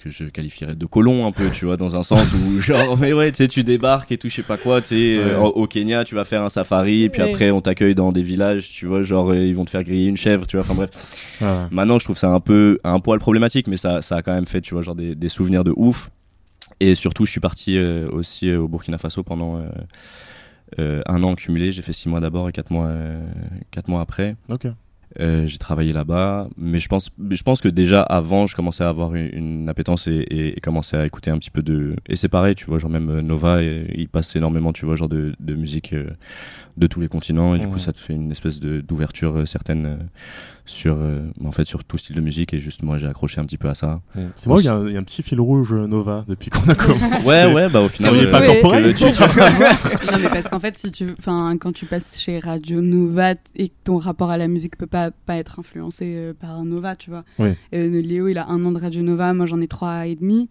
[0.00, 3.12] que je qualifierais de colons un peu, tu vois, dans un sens où genre mais
[3.12, 5.46] ouais, tu sais tu débarques et tout, je sais pas quoi, tu sais euh, Ouais.
[5.46, 7.30] au au Kenya, tu vas faire un safari, et puis Ouais.
[7.30, 10.06] après on t'accueille dans des villages, tu vois, genre euh, ils vont te faire griller
[10.06, 10.90] une chèvre, tu vois, enfin bref.
[11.40, 11.66] Ouais.
[11.70, 14.46] Maintenant, je trouve ça un peu un poil problématique, mais ça, ça a quand même
[14.46, 16.10] fait, tu vois, genre des, des souvenirs de ouf.
[16.80, 19.62] Et surtout, je suis parti euh, aussi euh, au Burkina Faso pendant euh,
[20.78, 21.72] euh, un an cumulé.
[21.72, 23.20] J'ai fait six mois d'abord et quatre mois, euh,
[23.70, 24.36] quatre mois après.
[24.48, 24.66] Ok.
[25.18, 28.88] Euh, j'ai travaillé là-bas, mais je pense, je pense que déjà avant, je commençais à
[28.88, 31.96] avoir une, une appétence et, et, et commençais à écouter un petit peu de.
[32.08, 34.94] Et c'est pareil, tu vois, genre même euh, Nova, et- il passe énormément, tu vois,
[34.94, 36.10] genre de, de musique euh,
[36.76, 39.46] de tous les continents, et du coup, ça te fait une espèce de d'ouverture euh,
[39.46, 39.96] certaine euh,
[40.66, 43.44] sur, euh, en fait, sur tout style de musique, et juste moi, j'ai accroché un
[43.44, 44.00] petit peu à ça.
[44.36, 46.24] C'est vrai, il y, a un- il y a un petit fil rouge euh, Nova
[46.28, 47.26] depuis qu'on a commencé.
[47.28, 48.46] Ouais, ouais, bah au final, Seriez pas Ouais.
[48.60, 48.82] corporel
[50.12, 53.68] non mais parce qu'en fait si tu enfin quand tu passes chez Radio Nova et
[53.68, 57.10] que ton rapport à la musique peut pas pas être influencé euh, par Nova tu
[57.10, 57.50] vois Oui.
[57.74, 60.48] Euh, Léo il a un an de Radio Nova moi j'en ai trois et demi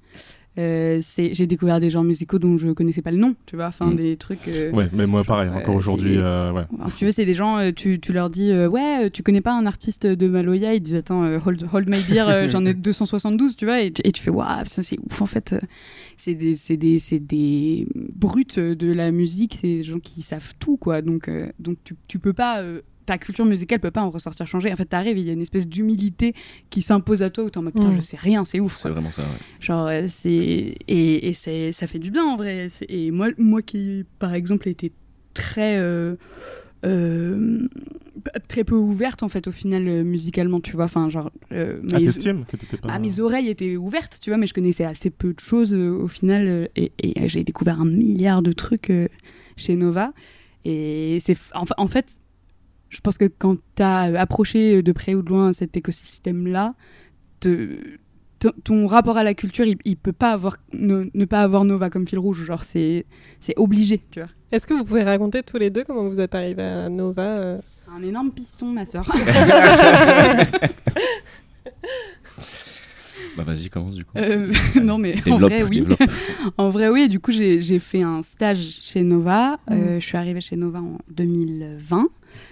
[0.60, 3.92] Euh, j'ai découvert des genres musicaux dont je connaissais pas le nom tu vois enfin
[3.92, 3.96] Mm.
[3.96, 6.64] des trucs euh, Ouais, mais moi pareil, Ouais, encore aujourd'hui, euh, ouais.
[6.74, 9.54] Enfin, si tu veux, c'est des gens, tu, tu leur dis, ouais, tu connais pas
[9.54, 13.66] un artiste de Maloya, ils disent, attends, hold, hold my beer, j'en ai 272, tu
[13.66, 15.56] vois, et, tu- et tu fais, waouh, ça c'est ouf, en fait,
[16.18, 21.02] c'est des, des, des brutes de la musique, c'est des gens qui savent tout, quoi,
[21.02, 22.62] donc, donc tu, tu peux pas.
[23.10, 24.72] Ta culture musicale peut pas en ressortir changée.
[24.72, 26.34] En fait, t'arrives, il y a une espèce d'humilité
[26.70, 27.96] qui s'impose à toi où t'es en mode putain, Mm.
[27.96, 28.80] je sais rien, c'est ouf.
[28.82, 29.28] C'est vraiment ça, ouais.
[29.60, 30.32] Genre, euh, c'est.
[30.88, 32.68] Et, et c'est- ça fait du bien en vrai.
[32.88, 34.92] Et moi, moi qui, par exemple, était
[35.34, 35.78] très.
[35.78, 36.16] euh,
[36.86, 37.68] euh,
[38.48, 42.00] très peu ouverte en fait au final euh, musicalement tu vois enfin genre euh, Ah,
[42.00, 42.88] mes- t'estimes que t'étais pas.
[42.90, 45.90] ah, mes oreilles étaient ouvertes tu vois mais je connaissais assez peu de choses euh,
[45.92, 49.10] au final euh, et, et, euh, j'ai découvert un milliard de trucs euh,
[49.58, 50.14] chez Nova
[50.64, 52.06] et c'est f- en, fa- en fait
[52.90, 56.74] je pense que quand tu as approché de près ou de loin cet écosystème là
[57.40, 61.66] ton, ton rapport à la culture il, il peut pas avoir ne, ne pas avoir
[61.66, 63.06] Nova comme fil rouge genre c'est
[63.40, 66.36] c'est obligé tu vois Est-ce que vous pouvez raconter tous les deux comment vous êtes
[66.36, 67.60] arrivés à Nova euh
[67.96, 69.12] un énorme piston ma sœur
[73.38, 74.18] Bah vas-y, commence du coup.
[74.18, 75.86] Euh, non mais en vrai oui.
[76.58, 77.08] En vrai, oui.
[77.10, 79.60] Du coup, j'ai j'ai fait un stage chez Nova.
[79.70, 79.74] Mm.
[79.74, 82.08] Euh, je suis arrivée chez Nova en 2020,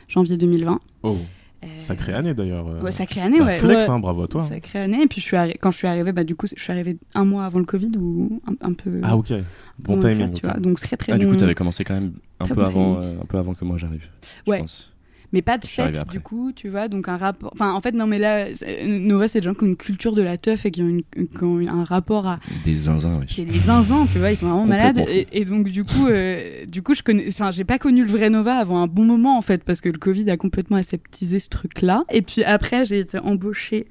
[0.07, 0.79] janvier 2020.
[1.03, 1.17] Oh,
[1.63, 2.67] Euh, sacrée année d'ailleurs.
[2.67, 2.81] euh.
[2.81, 3.57] Ouais, sacrée année, Bah, ouais.
[3.57, 3.89] Flex, Ouais.
[3.89, 4.45] hein, bravo à toi.
[4.47, 5.01] Sacrée année.
[5.01, 6.97] Et puis, je suis arri- quand je suis arrivée, bah, du coup, je suis arrivée
[7.15, 8.99] un mois avant le Covid ou un, un peu.
[9.01, 9.33] Ah, ok.
[9.79, 10.17] Bon timing.
[10.19, 10.51] cher, tu ok.
[10.51, 10.59] vois.
[10.59, 13.01] Donc, très, très Ah, du coup, t'avais commencé quand même un Très peu bon avant,
[13.01, 14.05] euh, un peu avant que moi j'arrive.
[14.45, 14.59] je Ouais.
[14.59, 14.93] pense.
[15.33, 16.87] Mais pas de fête, du coup, tu vois.
[16.87, 17.51] Donc, un rapport.
[17.53, 18.45] Enfin, en fait, non, mais là,
[18.85, 21.03] Nova, c'est des gens qui ont une culture de la teuf et qui ont, une-
[21.03, 23.25] qui ont un rapport à, Des zinzins, oui.
[23.27, 24.99] C'est des zinzins, tu vois, ils sont vraiment malades.
[25.09, 28.09] Et, et donc, du coup, euh, du coup, je connais, enfin, j'ai pas connu le
[28.11, 31.39] vrai Nova avant un bon moment, en fait, parce que le Covid a complètement aseptisé
[31.41, 32.03] ce truc-là.
[32.11, 33.87] Et puis après, j'ai été embauchée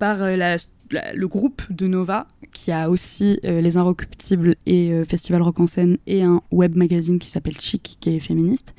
[0.00, 0.56] par euh, la-
[0.90, 5.60] la- le groupe de Nova, qui a aussi euh, Les Inrecuptibles et euh, Festival Rock
[5.60, 8.74] en scène, et un web magazine qui s'appelle Chic, qui est féministe.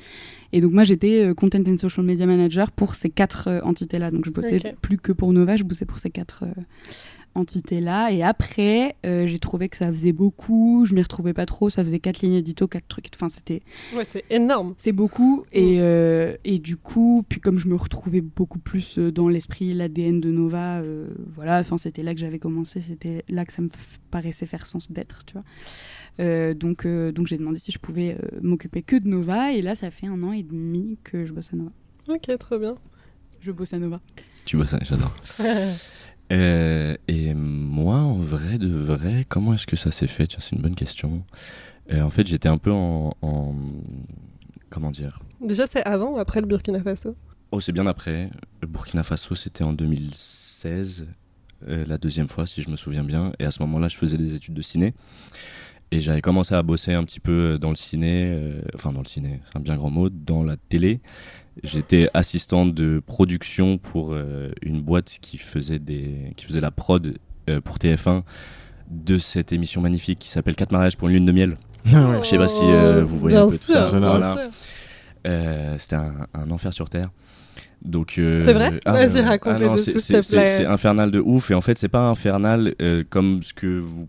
[0.52, 4.10] Et donc, moi, j'étais euh, Content and Social Media Manager pour ces quatre euh, entités-là.
[4.10, 4.74] Donc, je bossais Ok.
[4.82, 6.62] plus que pour Nova, je bossais pour ces quatre euh,
[7.34, 8.10] entités-là.
[8.12, 10.84] Et après, euh, j'ai trouvé que ça faisait beaucoup.
[10.86, 11.70] Je m'y retrouvais pas trop.
[11.70, 13.08] Ça faisait quatre lignes édito, quatre trucs.
[13.14, 13.62] Enfin, c'était
[13.96, 14.74] Ouais, c'est énorme.
[14.78, 15.44] c'est beaucoup.
[15.52, 20.20] Et, euh, et du coup, puis comme je me retrouvais beaucoup plus dans l'esprit, l'ADN
[20.20, 20.82] de Nova,
[21.34, 21.60] voilà.
[21.60, 22.80] Enfin, c'était là que j'avais commencé.
[22.82, 23.70] C'était là que ça me
[24.10, 25.44] paraissait faire sens d'être, tu vois.
[26.20, 29.52] Euh, donc, euh, donc j'ai demandé si je pouvais euh, m'occuper que de Nova.
[29.52, 31.70] Et là, ça fait un an et demi que je bosse à Nova.
[32.08, 32.74] Ok, trop bien.
[33.40, 34.00] Je bosse à Nova.
[34.44, 35.14] Tu vois ça, j'adore.
[36.30, 40.34] Euh, et moi, en vrai de vrai, comment est-ce que ça s'est fait?
[40.38, 41.24] C'est une bonne question.
[41.92, 43.54] Euh, en fait, j'étais un peu en, en-
[44.70, 45.20] Comment dire?
[45.42, 47.14] Déjà, c'est avant ou après le Burkina Faso?
[47.50, 48.30] Oh, c'est bien après.
[48.62, 51.06] Le Burkina Faso, c'était en 2016,
[51.68, 53.34] euh, la deuxième fois, si je me souviens bien.
[53.38, 54.94] Et à ce moment-là, je faisais des études de ciné.
[55.92, 59.06] Et j'avais commencé à bosser un petit peu dans le ciné, euh, enfin dans le
[59.06, 61.00] ciné, c'est un bien grand mot, dans la télé.
[61.62, 67.14] J'étais assistant de production pour euh, une boîte qui faisait, des, qui faisait la prod
[67.50, 68.22] euh, pour TF1
[68.90, 71.58] de cette émission magnifique qui s'appelle 4 mariages pour une lune de miel.
[71.86, 71.92] Ouais.
[72.22, 73.84] Je sais pas si, euh, vous voyez un Bien peu de ça.
[73.84, 74.48] Voilà.
[75.26, 77.10] Euh, C'était un, un enfer sur terre.
[77.84, 79.20] Donc, euh, C'est vrai Vas-y, ouais.
[79.20, 80.46] raconte-les non, dessus, c'est- s'il te c'est- plaît.
[80.46, 81.50] C'est c'est infernal de ouf.
[81.50, 84.08] Et en fait, c'est pas infernal euh, comme ce que vous,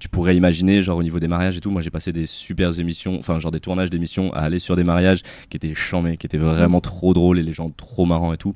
[0.00, 1.70] tu pourrais imaginer, genre au niveau des mariages et tout.
[1.70, 4.84] Moi, j'ai passé des super émissions, enfin, genre des tournages d'émissions à aller sur des
[4.84, 8.36] mariages qui étaient chambés, qui étaient vraiment trop drôles et les gens trop marrants et
[8.38, 8.54] tout.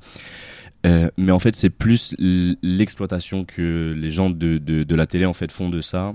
[0.85, 5.25] Euh, mais en fait, c'est plus l'exploitation que les gens de, de, de la télé
[5.25, 6.15] en fait font de ça.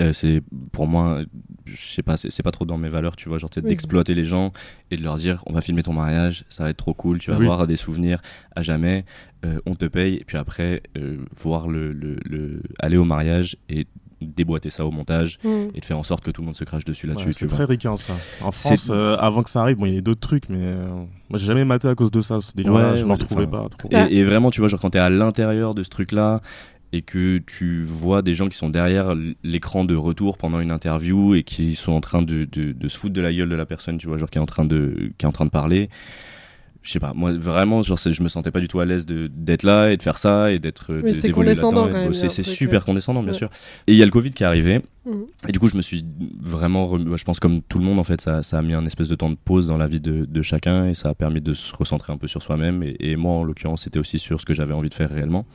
[0.00, 0.40] Euh, c'est
[0.72, 1.20] pour moi,
[1.66, 3.62] je sais pas, c'est pas trop dans mes valeurs, tu vois, genre Oui.
[3.62, 4.52] d'exploiter les gens
[4.90, 7.30] et de leur dire on va filmer ton mariage, ça va être trop cool, tu
[7.30, 7.44] vas Oui.
[7.44, 8.22] avoir des souvenirs
[8.56, 9.04] à jamais,
[9.44, 10.82] euh, on te paye, et puis après
[11.36, 13.86] voir le, le, le- aller au mariage et
[14.22, 15.48] déboîter ça au montage Mm.
[15.74, 17.28] et de faire en sorte que tout le monde se crache dessus là-dessus.
[17.28, 18.14] Ouais, c'est très ricain ça.
[18.42, 20.86] En France, euh, avant que ça arrive, bon, il y a d'autres trucs, mais euh,
[21.28, 22.40] moi j'ai jamais maté à cause de ça.
[22.40, 23.88] Ce Ouais, je m'en retrouvais pas trop.
[23.90, 26.40] Et, et vraiment, tu vois, genre quand t'es à l'intérieur de ce truc-là
[26.94, 31.34] et que tu vois des gens qui sont derrière l'écran de retour pendant une interview
[31.34, 33.64] et qui sont en train de, de, de se foutre de la gueule de la
[33.64, 35.88] personne, tu vois, genre qui est en train de, qui est en train de parler.
[36.84, 39.62] Je sais pas, moi vraiment, genre, je me sentais pas du tout à l'aise d'être
[39.62, 40.92] là et de faire ça et d'être.
[40.92, 43.38] euh, Mais de- c'est d'évoluer condescendant là-dedans C'est super euh, condescendant, bien ouais.
[43.38, 43.50] sûr.
[43.86, 44.80] Et il y a le Covid qui est arrivé.
[45.06, 45.26] Mhm.
[45.48, 46.04] Et du coup, je me suis
[46.40, 49.08] vraiment, je pense comme tout le monde en fait, ça, ça a mis un espèce
[49.08, 51.54] de temps de pause dans la vie de, de chacun et ça a permis de
[51.54, 52.82] se recentrer un peu sur soi-même.
[52.82, 55.46] Et, et moi, en l'occurrence, c'était aussi sur ce que j'avais envie de faire réellement.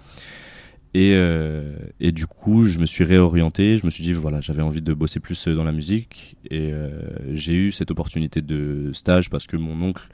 [0.93, 3.77] Et, euh, et du coup, je me suis réorienté.
[3.77, 6.37] Je me suis dit, voilà, j'avais envie de bosser plus dans la musique.
[6.49, 6.89] Et euh,
[7.33, 10.07] j'ai eu cette opportunité de stage parce que mon oncle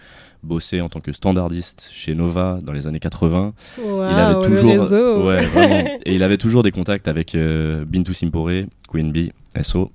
[0.44, 4.92] bossait en tant que standardiste chez Nova dans les années 80 il avait toujours
[5.26, 5.86] ouais, vraiment.
[6.06, 8.50] et il avait toujours des contacts avec euh, Bintou Simpore,
[8.90, 9.92] Queen Bee, SO,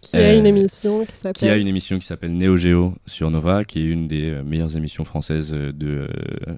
[0.00, 1.32] Qui a Euh, une émission qui s'appelle.
[1.34, 4.42] qui a une émission qui s'appelle Neo Geo sur Nova, qui est une des euh,
[4.44, 6.08] meilleures émissions françaises euh, de
[6.48, 6.54] euh,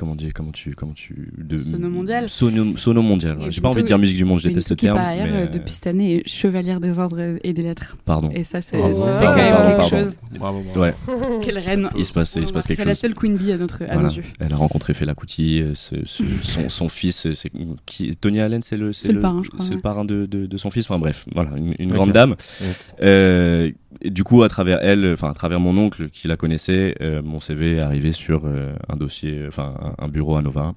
[0.00, 2.28] comment dire, comment tu, comment tu, de Sono mondial.
[2.30, 3.36] Sono, sono mondial.
[3.38, 3.50] ouais.
[3.50, 4.98] J'ai pas envie de dire musique du monde, je déteste le qui, terme.
[4.98, 7.98] mais, euh, euh, depuis cette année, est chevalière des ordres et des lettres.
[8.06, 8.30] Pardon.
[8.34, 9.88] Et ça, c'est quand même quelque pardon.
[9.90, 10.16] chose.
[10.38, 10.80] Bravo, bravo.
[10.80, 10.94] Ouais.
[11.42, 11.90] Quelle reine.
[11.98, 13.00] Il se passe, il se passe quelque C'est la chose.
[13.00, 14.02] seule Queen Bee à, notre, à Voilà.
[14.08, 14.24] nos yeux.
[14.38, 17.50] Elle a rencontré Fela Kuti, euh, ce- ce- son, son fils, c'est
[17.84, 20.46] qui Tony Allen, c'est le, C'est le parrain, je crois, c'est le parrain de, de,
[20.46, 20.86] de son fils.
[20.90, 22.36] Enfin bref, voilà, une, grande dame.
[22.62, 22.94] Yes.
[23.02, 26.94] Euh, et du coup, à travers elle, enfin à travers mon oncle qui la connaissait,
[27.00, 30.74] euh, mon CV est arrivé sur euh, un dossier, enfin un, bureau à Nova.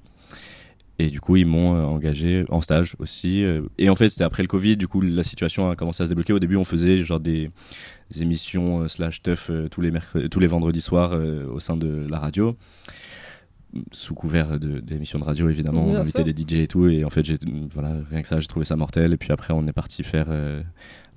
[0.98, 3.44] Et du coup, ils m'ont euh, engagé en stage aussi.
[3.78, 4.76] et en fait, c'était après le Covid.
[4.76, 6.32] Du coup, la situation a commencé à se débloquer.
[6.32, 7.50] Au début, on faisait genre des,
[8.10, 11.12] des émissions slash teuf tous les mercredis, tous les vendredis soirs
[11.52, 12.56] au sein de la radio
[13.92, 17.24] sous couvert d'émissions de radio évidemment on invitait des DJ et tout et en fait
[17.24, 17.38] j'ai
[17.72, 20.26] voilà rien que ça j'ai trouvé ça mortel et puis après on est parti faire
[20.28, 20.62] euh,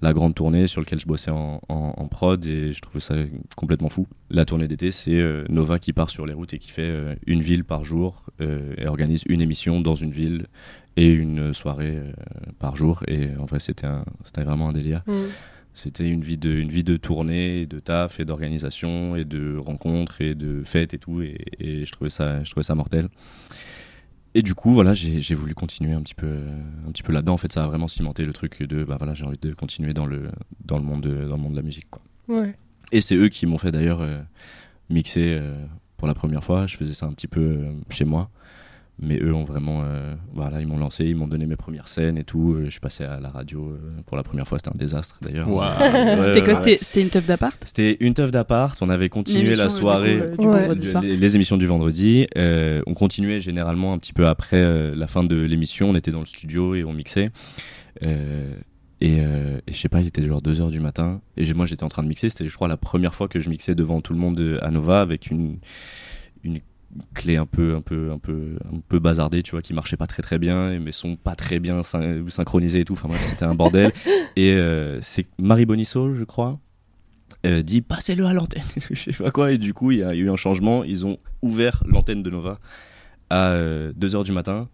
[0.01, 3.15] la grande tournée sur laquelle je bossais en, en- en prod et je trouvais ça
[3.55, 6.69] complètement fou la tournée d'été c'est euh, Nova qui part sur les routes et qui
[6.69, 10.45] fait euh, une ville par jour euh, et organise une émission dans une ville
[10.97, 11.99] et une soirée
[12.60, 13.88] par jour et en vrai c'était
[14.43, 15.13] vraiment un délire Mm.
[15.73, 20.21] c'était une vie de une vie de tournée, de taf et d'organisation et de rencontres
[20.21, 23.10] et de fêtes et tout et, et je trouvais ça je trouvais ça mortel.
[24.35, 26.41] Et du coup voilà j'ai voulu continuer un petit peu
[26.87, 29.15] un petit peu là-dedans en fait ça a vraiment cimenté le truc de bah voilà
[29.15, 30.29] j'ai envie de continuer dans le
[30.63, 32.03] dans le monde de, dans le monde de la musique quoi.
[32.27, 32.55] Ouais.
[32.91, 34.19] Et c'est eux qui m'ont fait d'ailleurs euh,
[34.89, 35.65] mixer euh,
[35.97, 36.67] pour la première fois.
[36.67, 38.29] Je faisais ça un petit peu euh, chez moi.
[38.99, 39.83] Mais eux ont vraiment.
[39.86, 42.53] euh, voilà, ils m'ont lancé, ils m'ont donné mes premières scènes et tout.
[42.55, 44.57] Euh, Je suis passé à la radio euh, pour la première fois.
[44.57, 45.47] C'était un désastre d'ailleurs.
[45.51, 45.67] Ouais,
[46.23, 46.55] C'était quoi ouais.
[46.55, 47.62] C'était c'était une teuf d'appart?
[47.63, 48.75] C'était une teuf d'appart.
[48.81, 50.15] On avait continué la soirée.
[50.15, 50.60] du, coup, euh, du Ouais.
[50.62, 51.03] vendredi de- soir.
[51.03, 52.25] les, les émissions du vendredi.
[52.38, 55.91] Euh, on continuait généralement un petit peu après euh, la fin de l'émission.
[55.91, 57.29] On était dans le studio et on mixait.
[58.03, 58.51] Euh,
[58.99, 61.21] et, euh, et je sais pas, il était genre 2h du matin.
[61.38, 62.29] Et j'ai- moi j'étais en train de mixer.
[62.29, 65.01] C'était, je crois, la première fois que je mixais devant tout le monde à Nova
[65.01, 65.57] avec une,
[66.43, 66.60] une
[67.13, 70.08] clé un peu, un, peu, un, peu, un peu bazardée, tu vois, qui marchait pas
[70.08, 70.71] très très bien.
[70.71, 72.93] Et mes sons pas très bien syn- synchronisés et tout.
[72.93, 73.91] Enfin bref, c'était un bordel.
[74.36, 76.60] et euh, c'est Marie Bonisso, je crois.
[77.45, 80.15] euh, dit passez-le à l'antenne, je sais pas quoi, et du coup il y a
[80.15, 80.84] eu un changement.
[80.84, 82.60] Ils ont ouvert l'antenne de Nova
[83.30, 84.69] à 2h du matin.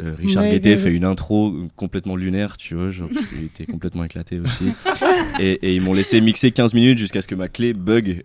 [0.00, 0.94] Euh, Richard Ouais, Guettet ouais, fait ouais.
[0.94, 4.66] une intro complètement lunaire, tu vois, genre il était complètement éclaté aussi.
[5.40, 8.24] et, et ils m'ont laissé mixer 15 minutes jusqu'à ce que ma clé bug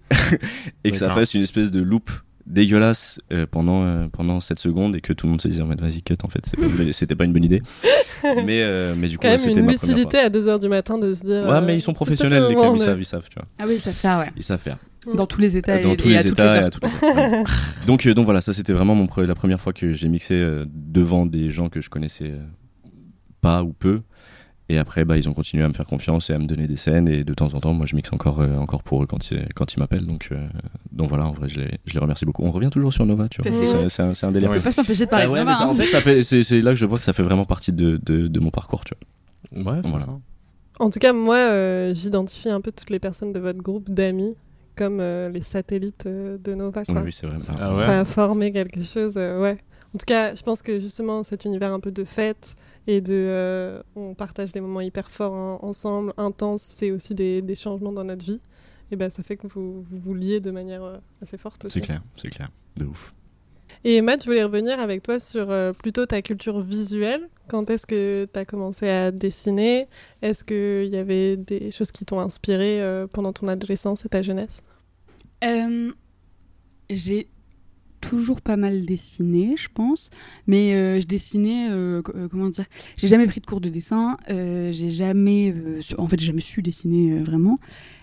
[0.84, 2.12] et que ça fasse une espèce de loop
[2.46, 5.80] dégueulasse euh, pendant euh, pendant 7 secondes et que tout le monde se disait mode
[5.80, 6.46] vas-y cut en fait
[6.92, 7.62] c'était pas une bonne idée
[8.46, 10.68] mais euh, mais du coup Quand ouais, même c'était une ma lucidité à 2h du
[10.68, 11.44] matin de se dire.
[11.44, 13.46] ouais euh, mais ils sont professionnels les clubs ils de- savent ils savent tu vois
[13.60, 14.32] Ah oui, ça fait ouais.
[14.36, 14.78] ils savent faire
[15.16, 16.66] Dans tous les états dans et, tous et les à toutes états les et heures.
[16.68, 17.44] à toutes les heures.
[17.88, 20.34] donc euh, donc voilà ça c'était vraiment mon pre- la première fois que j'ai mixé
[20.36, 22.42] euh, devant des gens que je connaissais euh,
[23.42, 24.02] pas ou peu
[24.70, 26.78] et après bah ils ont continué à me faire confiance et à me donner des
[26.78, 29.30] scènes et de temps en temps moi je mixe encore euh, encore pour eux quand
[29.32, 30.48] ils quand ils m'appellent donc euh,
[30.92, 33.28] donc voilà en vrai je les, je les remercie beaucoup on revient toujours sur Nova
[33.30, 33.52] tu vois
[33.90, 35.52] C'est un, c'est un délire On peut pas s'empêcher de parler Ah ouais, de mais
[35.52, 35.74] Nova, ça, en hein.
[35.74, 38.00] fait, ça fait, c'est, c'est là que je vois que ça fait vraiment partie de,
[38.04, 38.94] de, de mon parcours, tu
[39.54, 39.74] vois.
[39.74, 40.06] Ouais, c'est Voilà.
[40.06, 40.20] ça.
[40.80, 44.36] En tout cas, moi, euh, j'identifie un peu toutes les personnes de votre groupe d'amis
[44.76, 46.84] comme euh, les satellites de Nova.
[46.84, 46.96] Quoi.
[46.96, 47.38] Oui, oui, c'est vrai.
[47.60, 49.58] Ah ouais Ça a formé quelque chose, euh, ouais.
[49.94, 52.56] En tout cas, je pense que justement, cet univers un peu de fête
[52.88, 53.14] et de.
[53.14, 57.92] euh, on partage des moments hyper forts en- ensemble, intenses, c'est aussi des, des changements
[57.94, 58.40] dans notre vie.
[58.92, 61.80] Et ben, ça fait que vous vous, vous liez de manière euh, assez forte aussi.
[61.80, 62.50] C'est clair, c'est clair.
[62.76, 63.14] De ouf.
[63.86, 67.28] Et Matt, je voulais revenir avec toi sur euh, plutôt ta culture visuelle.
[67.50, 69.88] Quand est-ce que tu as commencé à dessiner?
[70.22, 74.22] Est-ce qu'il y avait des choses qui t'ont inspiré euh, pendant ton adolescence et ta
[74.22, 74.62] jeunesse?
[75.44, 75.92] Euh,
[76.90, 77.28] j'ai
[78.04, 80.10] toujours pas mal dessiné, je pense.
[80.46, 82.66] Mais euh, je dessinais, euh, euh, comment dire,
[82.98, 84.18] j'ai jamais pris de cours de dessin.
[84.28, 85.54] j'ai jamais,
[85.98, 87.60] en fait, j'ai jamais su dessiner vraiment.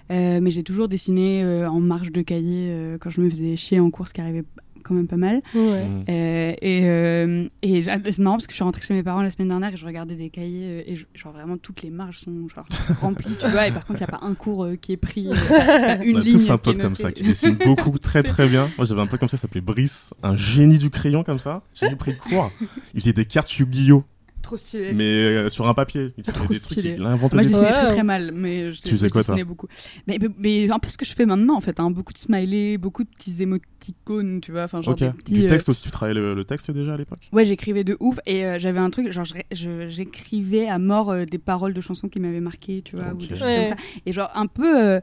[0.08, 4.08] Mais j'ai toujours dessiné en marge de cahier quand je me faisais chier en cours,
[4.08, 4.44] ce qui arrivait
[4.82, 5.42] quand même pas mal.
[5.54, 5.84] Ouais.
[5.86, 6.04] Mm.
[6.08, 9.30] Euh, et euh, et c'est marrant parce que je suis rentrée chez mes parents la
[9.30, 12.20] semaine dernière et je regardais des cahiers euh, et je- genre vraiment toutes les marges
[12.20, 12.64] sont genre
[13.00, 13.66] remplies, tu vois.
[13.68, 15.28] Et par contre, il n'y a pas un cours euh, qui est pris.
[15.28, 18.22] euh, t'as une On a ligne tous un pote comme ça qui dessine beaucoup, très
[18.22, 18.70] très bien.
[18.78, 21.62] Moi j'avais un pote comme ça, il s'appelait Brice, un génie du crayon comme ça.
[21.74, 22.50] J'ai pris le cours.
[22.94, 24.04] Il faisait des cartes Yu-Gi-Oh!
[24.42, 24.92] Trop stylé.
[24.92, 26.12] mais euh, sur un papier.
[26.16, 26.94] Il faisait Trop des trucs, stylé.
[26.98, 27.66] il a inventé Moi, je des trucs.
[27.66, 27.72] Ouais.
[27.72, 29.66] très très mal, mais je, Tu faisais je quoi, toi dessinais beaucoup.
[30.06, 32.18] Mais, mais, mais un peu ce que je fais maintenant, en fait, hein, beaucoup de
[32.18, 35.00] smileys, beaucoup de petits émoticônes, tu vois, enfin genre Ok.
[35.00, 35.32] des petits.
[35.34, 37.20] Du euh, texte aussi, tu travaillais le, le texte déjà à l'époque?
[37.32, 41.10] Ouais, j'écrivais de ouf et euh, j'avais un truc, genre je je- j'écrivais à mort
[41.10, 43.18] euh, des paroles de chansons qui m'avaient marqué, tu vois, ou Ok.
[43.18, 43.66] des choses Ouais.
[43.68, 43.84] comme ça.
[44.06, 45.00] Et genre un peu, euh,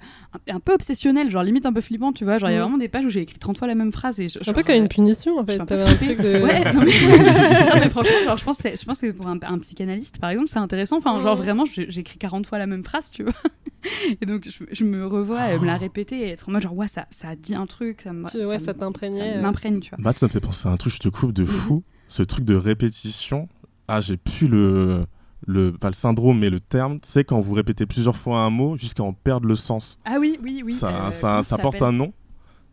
[0.50, 2.38] un, un peu obsessionnel, genre limite un peu flippant, tu vois.
[2.40, 2.64] Genre il y a Mm.
[2.64, 4.20] vraiment des pages où j'ai écrit 30 fois la même phrase.
[4.20, 5.62] Et je- Un genre, peu comme une punition en je suis fait.
[5.62, 6.42] un T'avais truc de.
[6.44, 10.30] Ouais, non mais, franchement, genre, je pense, que je que pour un, un psychanalyste, par
[10.30, 10.98] exemple, c'est intéressant.
[10.98, 11.44] Enfin, genre Ouais.
[11.46, 13.34] vraiment, j'écris 40 fois la même phrase, tu vois.
[14.22, 16.76] Et donc, je, je me revois euh, me la répéter et être en mode, genre,
[16.76, 19.38] ouais, ça, ça a dit un truc, ça me- Tu- ouais, ça t'imprégnait.
[19.38, 19.42] euh.
[19.42, 20.00] m'imprègne, tu vois.
[20.02, 21.84] Matt, ça me fait penser à un truc, je te coupe de fou.
[22.08, 23.48] Ce truc de répétition.
[23.88, 25.06] Ah, j'ai plus le.
[25.46, 28.50] Le, pas le syndrome, mais le terme, tu sais, quand vous répétez plusieurs fois un
[28.50, 30.00] mot jusqu'à en perdre le sens.
[30.04, 30.74] Ah oui, oui, oui.
[30.74, 31.12] ça, euh,
[31.44, 32.12] ça, porte un nom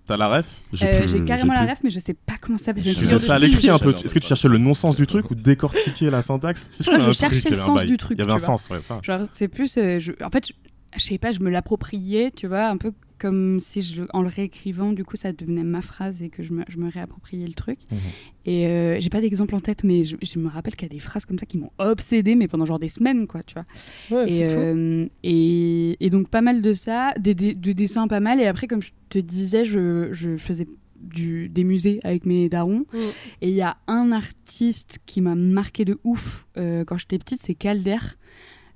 [0.07, 2.83] T'as la ref Euh, J'ai carrément la ref, mais je sais pas comment ça s'appelle.
[2.83, 3.95] Tu ça à l'écrit un peu.
[3.95, 7.13] Est-ce que tu cherchais le non-sens du truc ou décortiquer la syntaxe C'est sûr je
[7.13, 9.01] cherchais le sens du truc, Il y avait un sens, ouais, ça.
[9.03, 9.77] Genre, c'est plus.
[9.79, 9.99] euh.
[10.23, 10.53] En fait, je...
[10.99, 12.93] je sais pas, je me l'appropriais, tu vois, un peu
[13.25, 16.53] comme si je en le réécrivant, du coup, ça devenait ma phrase et que je
[16.53, 17.79] me, je me réappropriais le truc.
[17.91, 17.99] Mhm.
[18.45, 20.95] Et euh, j'ai pas d'exemple en tête, mais je, je me rappelle qu'il y a
[20.95, 23.65] des phrases comme ça qui m'ont obsédée, mais pendant genre des semaines, quoi, tu vois.
[24.11, 28.21] Ouais, Et, euh, et, et donc pas mal de ça, des, des, de dessins pas
[28.21, 28.43] mal.
[28.43, 30.69] Et après, comme je te disais, je, je faisais
[31.01, 32.85] du, des musées avec mes darons.
[32.93, 32.99] Mm.
[33.41, 37.41] Et il y a un artiste qui m'a marqué de ouf euh, quand j'étais petite,
[37.43, 37.97] c'est Calder.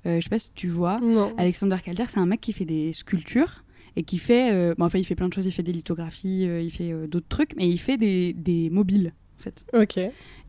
[0.07, 0.97] Euh, je sais pas si tu vois.
[1.01, 1.35] Non.
[1.37, 3.63] Alexander Calder, c'est un mec qui fait des sculptures
[3.99, 6.47] et qui fait, euh, bon, enfin il fait plein de choses, il fait des lithographies,
[6.47, 9.65] euh, il fait euh, d'autres trucs, mais il fait des, des mobiles en fait.
[9.73, 9.99] Ok.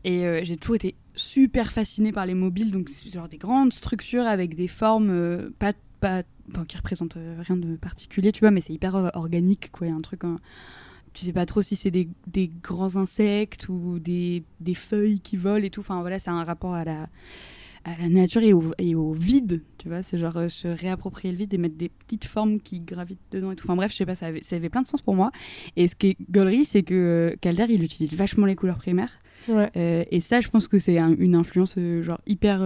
[0.05, 4.25] Et j'ai toujours été super fascinée par les mobiles, donc c'est genre des grandes structures
[4.25, 8.73] avec des formes pas, pas, enfin, qui représentent rien de particulier, tu vois, mais c'est
[8.73, 9.87] hyper euh, organique, quoi.
[9.87, 10.39] Il y a un truc, hein,
[11.13, 15.35] tu sais pas trop si c'est des, des grands insectes ou des, des feuilles qui
[15.35, 15.81] volent et tout.
[15.81, 17.07] Enfin voilà, c'est un rapport à la,
[17.83, 20.03] à la nature et au, et au vide, tu vois.
[20.03, 23.51] C'est genre euh, se réapproprier le vide et mettre des petites formes qui gravitent dedans
[23.51, 23.65] et tout.
[23.65, 25.31] Enfin bref, je sais pas, ça avait, ça avait plein de sens pour moi.
[25.75, 29.11] Et ce qui est gaulerie, c'est que euh, Calder, il utilise vachement les couleurs primaires.
[29.47, 29.71] Ouais.
[29.75, 32.61] Euh, et ça, je pense que c'est un- une influence genre hyper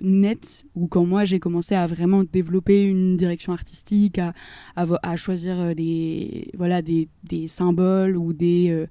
[0.00, 0.64] nette.
[0.76, 4.32] Ou quand moi j'ai commencé à vraiment développer une direction artistique, à,
[4.76, 8.86] à, vo- à choisir des voilà des, des symboles ou des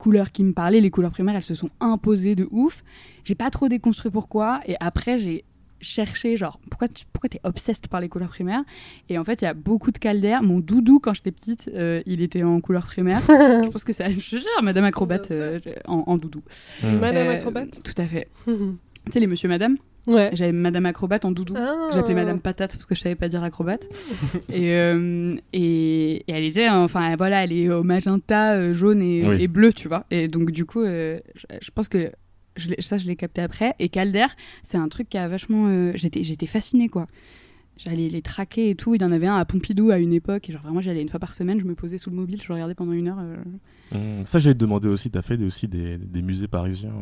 [0.00, 2.82] couleurs qui me parlaient, les couleurs primaires, elles se sont imposées de ouf.
[3.22, 4.60] J'ai pas trop déconstruit pourquoi.
[4.66, 5.44] Et après, j'ai
[5.82, 8.62] cherché genre pourquoi tu pourquoi t'es obsessed par les couleurs primaires?
[9.08, 12.02] Et en fait il y a beaucoup de calder mon doudou quand j'étais petite euh,
[12.04, 16.04] il était en couleurs primaires je pense que c'est je gère madame acrobate euh, en,
[16.06, 16.42] en doudou
[16.82, 17.82] Madame euh, acrobate?
[17.82, 18.28] Tout à fait.
[19.06, 20.30] Tu sais, les monsieur madame Ouais.
[20.32, 21.54] J'avais madame acrobate en doudou.
[21.56, 21.88] Ah.
[21.90, 23.86] que J'appelais madame patate parce que je savais pas dire acrobate.
[24.52, 29.26] et, euh, et, et elle était, enfin voilà, elle est au magenta, euh, jaune et,
[29.26, 29.42] Oui.
[29.42, 30.06] et bleu, tu vois.
[30.10, 32.10] Et donc du coup, euh, je, je pense que
[32.56, 33.74] je ça, je l'ai capté après.
[33.78, 34.26] Et Calder,
[34.64, 35.66] c'est un truc qui a vachement.
[35.68, 37.06] euh, J'étais j'étais fascinée, quoi.
[37.76, 38.94] j'allais les traquer et tout.
[38.94, 40.48] Il y en avait un à Pompidou à une époque.
[40.48, 42.52] Et genre vraiment, j'allais une fois par semaine, je me posais sous le mobile, je
[42.52, 43.18] regardais pendant une heure.
[43.20, 43.36] euh,
[43.92, 46.92] Hum, Ça, j'allais te demander aussi, t'as fait aussi des, des musées parisiens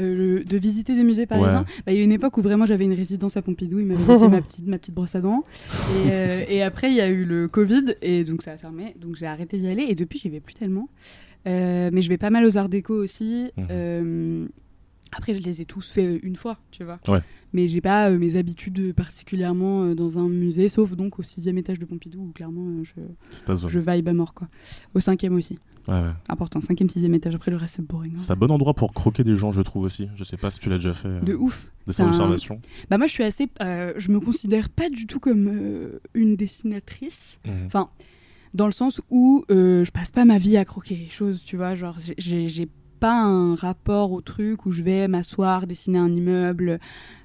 [0.00, 0.38] euh.
[0.38, 1.64] le- de visiter des musées parisiens.
[1.86, 4.04] Bah, il y a une époque où vraiment j'avais une résidence à Pompidou, il m'avait
[4.12, 5.44] laissé ma petite, ma petite brosse à dents.
[6.06, 8.94] Et, euh, et après, il y a eu le Covid, et donc ça a fermé.
[9.00, 10.88] Donc j'ai arrêté d'y aller, et depuis, j'y vais plus tellement.
[11.46, 13.50] Euh, mais je vais pas mal aux Arts Déco aussi.
[13.56, 14.48] Mhm.
[15.12, 16.98] Euh, après, je les ai tous fait une fois, tu vois.
[17.08, 17.20] Ouais.
[17.52, 21.56] Mais j'ai pas euh, mes habitudes particulièrement euh, dans un musée, sauf donc au sixième
[21.58, 24.48] étage de Pompidou, où clairement euh, je, je vibe à mort, quoi.
[24.94, 25.58] Au cinquième aussi.
[25.88, 26.10] Ouais, ouais.
[26.28, 27.34] Important, cinquième, sixième étage.
[27.36, 28.12] Après, le reste, c'est boring.
[28.14, 28.18] hein.
[28.18, 30.08] C'est un bon endroit pour croquer des gens, je trouve aussi.
[30.16, 31.08] Je sais pas si tu l'as déjà fait.
[31.08, 31.70] euh, De ouf.
[31.86, 32.60] de c'est son un- observation.
[32.90, 36.34] Bah moi je suis assez, euh, je me considère pas du tout comme euh, une
[36.36, 37.86] dessinatrice, Hum.
[38.54, 41.56] dans le sens où euh, je passe pas ma vie à croquer les choses, tu
[41.56, 46.78] vois, genre j'ai pas un rapport au truc où je vais m'asseoir, dessiner un immeuble,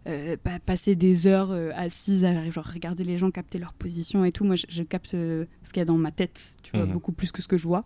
[0.07, 4.23] euh, pa- passer des heures euh, assise à genre regarder les gens capter leur position
[4.25, 4.43] et tout.
[4.43, 6.93] Moi je, je capte euh, ce qu'il y a dans ma tête, tu vois, Mhm.
[6.93, 7.84] beaucoup plus que ce que je vois.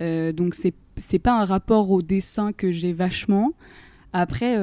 [0.00, 0.74] Euh, donc c'est
[1.08, 3.52] c'est pas un rapport au dessin que j'ai vachement.
[4.12, 4.56] Après,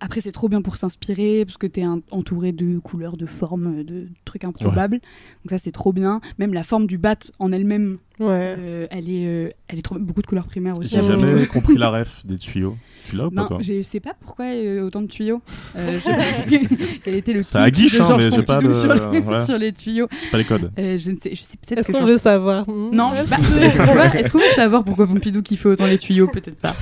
[0.00, 3.82] après c'est trop bien pour s'inspirer parce que t'es un- entouré de couleurs, de formes,
[3.84, 4.96] de trucs improbables.
[5.44, 6.20] Donc ça c'est trop bien.
[6.38, 8.54] Même la forme du bat en elle-même, Ouais.
[8.58, 10.94] euh, elle est, euh, elle est trop beaucoup de couleurs primaires aussi.
[10.94, 12.76] J'ai jamais compris la ref des tuyaux.
[13.08, 15.42] Tu l'as ou pas Ben, toi je sais pas pourquoi euh, autant de tuyaux.
[15.76, 16.58] Euh, je-
[17.04, 19.40] Quel était le C'est à kick guiche, de hein, mais j'ai pas le- sur, les,
[19.46, 20.70] sur les tuyaux J'ai pas les codes.
[20.78, 22.90] Euh, Je ne sais, je sais peut-être Est-ce qu'on veut savoir Hmm?
[22.94, 23.36] Non, je sais pas.
[23.66, 26.28] Est-ce qu'on va- est-ce qu'on veut savoir pourquoi Pompidou kiffait autant les tuyaux?
[26.32, 26.74] Peut-être pas.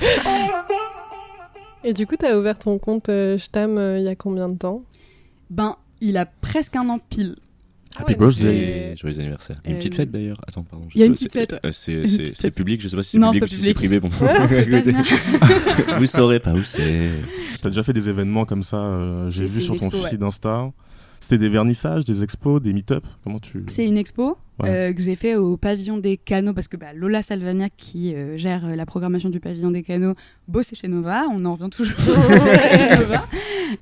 [1.84, 4.56] Et du coup, t'as ouvert ton compte euh, Shtam euh, il y a combien de
[4.56, 4.82] temps?
[5.50, 7.36] Ben, il a presque un an pile.
[7.96, 8.92] Happy ouais, birthday.
[8.92, 9.60] Et joyeux anniversaire.
[9.64, 10.40] Il y a une Euh, petite fête d'ailleurs.
[10.48, 10.86] Attends, pardon.
[10.88, 11.32] je il y a sais une pas, petite
[11.74, 13.74] c'est- fête, euh, C'est public, je sais pas si c'est Non, public ou si c'est
[13.74, 14.00] privé.
[14.00, 14.08] Bon.
[15.98, 17.10] Vous saurez pas où c'est.
[17.60, 20.70] T'as déjà fait des événements comme ça, euh, j'ai vu sur ton feed Insta.
[21.22, 23.64] C'était des vernissages, des expos, des meet-up Comment tu.
[23.68, 24.68] C'est une expo Ouais.
[24.68, 28.36] euh, que j'ai fait au pavillon des canaux parce que bah, Lola Salvagnac qui euh,
[28.36, 30.14] gère euh, la programmation du pavillon des canaux
[30.46, 31.24] bossait chez Nova.
[31.32, 33.26] On en revient toujours chez Nova.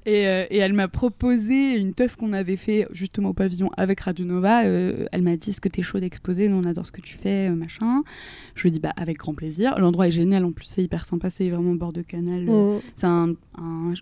[0.07, 4.01] Et, euh, et elle m'a proposé une teuf qu'on avait fait justement au pavillon avec
[4.01, 4.65] Radio Nova.
[4.65, 6.49] Euh, elle m'a dit Est-ce que t'es chaud d'exposer?
[6.49, 8.03] Nous on adore ce que tu fais, euh, machin.
[8.55, 9.77] Je lui ai dit Bah avec grand plaisir.
[9.79, 12.45] L'endroit est génial en plus, c'est hyper sympa, c'est vraiment au bord de canal.
[12.45, 12.79] Hmm.
[12.95, 13.93] c'est un, un-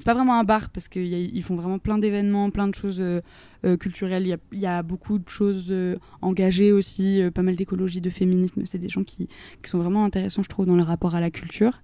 [0.00, 3.20] c'est pas vraiment un bar parce qu'ils font vraiment plein d'événements, plein de choses euh,
[3.66, 4.38] euh, culturelles.
[4.50, 8.62] Il y a, beaucoup de choses euh, engagées aussi, pas mal d'écologie, de féminisme.
[8.64, 9.28] C'est des gens qui,
[9.62, 11.82] qui sont vraiment intéressants, je trouve, dans le rapport à la culture.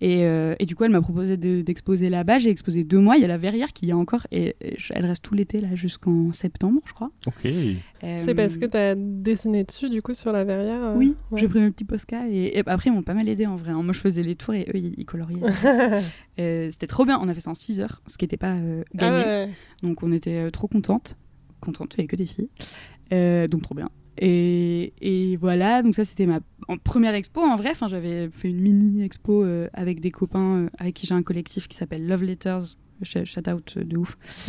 [0.00, 2.38] Et, euh, et du coup, elle m'a proposé de- d'exposer là-bas.
[2.38, 3.16] J'ai exposé deux mois.
[3.16, 5.34] Il y a la verrière qui y a encore et, et je- elle reste tout
[5.34, 7.10] l'été là jusqu'en septembre, je crois.
[7.26, 7.34] Ok.
[7.42, 7.76] C'est
[8.30, 11.40] Euh, parce que t'as dessiné dessus, du coup, sur la verrière euh, oui, ouais.
[11.40, 13.72] j'ai pris mes petits Posca et, et après ils m'ont pas mal aidé en vrai.
[13.72, 13.82] hein.
[13.82, 15.40] Moi je faisais les tours et eux ils, ils coloriaient.
[16.40, 17.18] Euh, C'était trop bien.
[17.20, 19.24] On a fait ça en 6 heures, ce qui n'était pas euh, Ah gagné.
[19.24, 19.48] ouais.
[19.82, 21.16] Donc on était trop contentes.
[21.60, 22.48] Contentes, il n'y avait que des filles.
[23.12, 23.90] Euh, donc trop bien.
[24.20, 26.40] Et, et voilà, donc ça c'était ma
[26.84, 27.70] première expo en vrai.
[27.70, 31.22] Enfin, j'avais fait une mini expo euh, avec des copains euh, avec qui j'ai un
[31.22, 32.76] collectif qui s'appelle Love Letters.
[33.04, 34.18] Sh- Shout out euh, de ouf.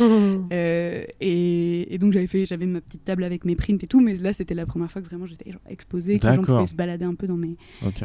[0.52, 4.00] Euh, et, et donc j'avais fait, j'avais ma petite table avec mes prints et tout,
[4.00, 6.74] mais là c'était la première fois que vraiment j'étais exposée, que les gens pouvaient se
[6.74, 7.56] balader un peu dans mes,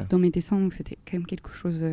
[0.10, 1.84] dans mes dessins, donc c'était quand même quelque chose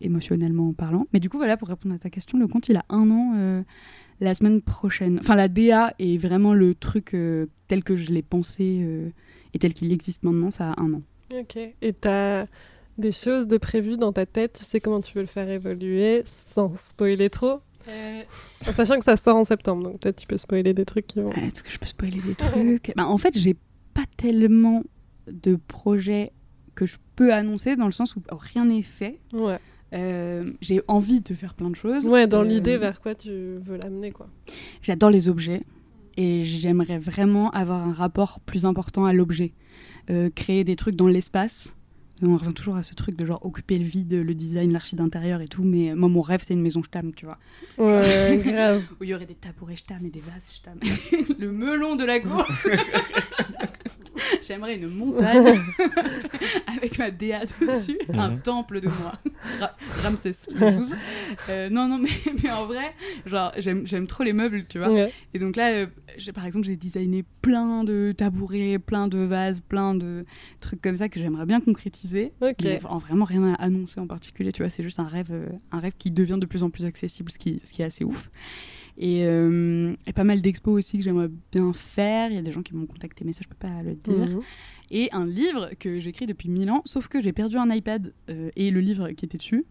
[0.00, 1.06] émotionnellement parlant.
[1.12, 3.62] Mais du coup, voilà, pour répondre à ta question, le compte il a un an
[4.20, 5.18] la semaine prochaine.
[5.20, 9.10] Enfin, la DA est vraiment le truc euh, tel que je l'ai pensé euh,
[9.54, 11.02] et tel qu'il existe maintenant, ça a un an.
[11.32, 11.56] Ok.
[11.80, 12.46] Et t'as
[12.96, 16.22] des choses de prévues dans ta tête, tu sais comment tu veux le faire évoluer
[16.26, 17.60] sans spoiler trop?
[18.66, 21.20] En sachant que ça sort en septembre, donc peut-être tu peux spoiler des trucs qui
[21.20, 21.30] vont.
[21.30, 22.92] Euh, Est-ce que je peux spoiler des trucs?
[22.96, 23.56] Bah, En fait, j'ai
[23.94, 24.82] pas tellement
[25.30, 26.32] de projets
[26.74, 29.20] que je peux annoncer dans le sens où rien n'est fait.
[29.32, 29.58] Ouais.
[29.94, 32.06] Euh, j'ai envie de faire plein de choses.
[32.06, 34.28] Ouais, dans Euh, l'idée vers quoi tu veux l'amener, quoi.
[34.82, 35.62] J'adore les objets
[36.16, 39.52] et j'aimerais vraiment avoir un rapport plus important à l'objet.
[40.10, 41.74] Euh, créer des trucs dans l'espace.
[42.20, 45.40] On revient toujours à ce truc de genre occuper le vide, le design, l'archi d'intérieur
[45.40, 47.38] et tout, mais moi mon rêve c'est une maison Stam, tu vois.
[47.78, 48.82] Ouais, grave.
[49.00, 50.80] Où il y aurait des tabourets Stam et des vases Stam.
[51.38, 52.44] le melon de la cour
[54.46, 55.58] J'aimerais une montagne
[56.76, 58.40] avec ma DA dessus, un Mhm.
[58.40, 59.12] temple de moi.
[59.60, 60.94] Ra- Ramsès 12.
[61.48, 62.10] Euh, non, non, mais,
[62.42, 62.92] mais en vrai,
[63.26, 64.90] genre, j'aime trop les meubles, tu vois.
[64.90, 65.12] Ouais.
[65.34, 65.86] Et donc là, euh,
[66.34, 70.24] par exemple, j'ai designé plein de tabourets, plein de vases, plein de
[70.60, 72.32] trucs comme ça que j'aimerais bien concrétiser.
[72.40, 72.56] Ok.
[72.64, 74.70] Mais en vraiment rien à annoncer en particulier, tu vois.
[74.70, 77.38] C'est juste un rêve, euh, un rêve qui devient de plus en plus accessible, ce
[77.38, 78.30] qui, ce qui est assez ouf.
[78.98, 82.30] Et, euh, et pas mal d'expos aussi que j'aimerais bien faire.
[82.30, 84.36] Il y a des gens qui m'ont contacté, mais ça, je peux pas le dire.
[84.36, 84.42] Mhm.
[84.90, 88.50] Et un livre que j'écris depuis 1000 ans, sauf que j'ai perdu un iPad euh,
[88.56, 89.64] et le livre qui était dessus.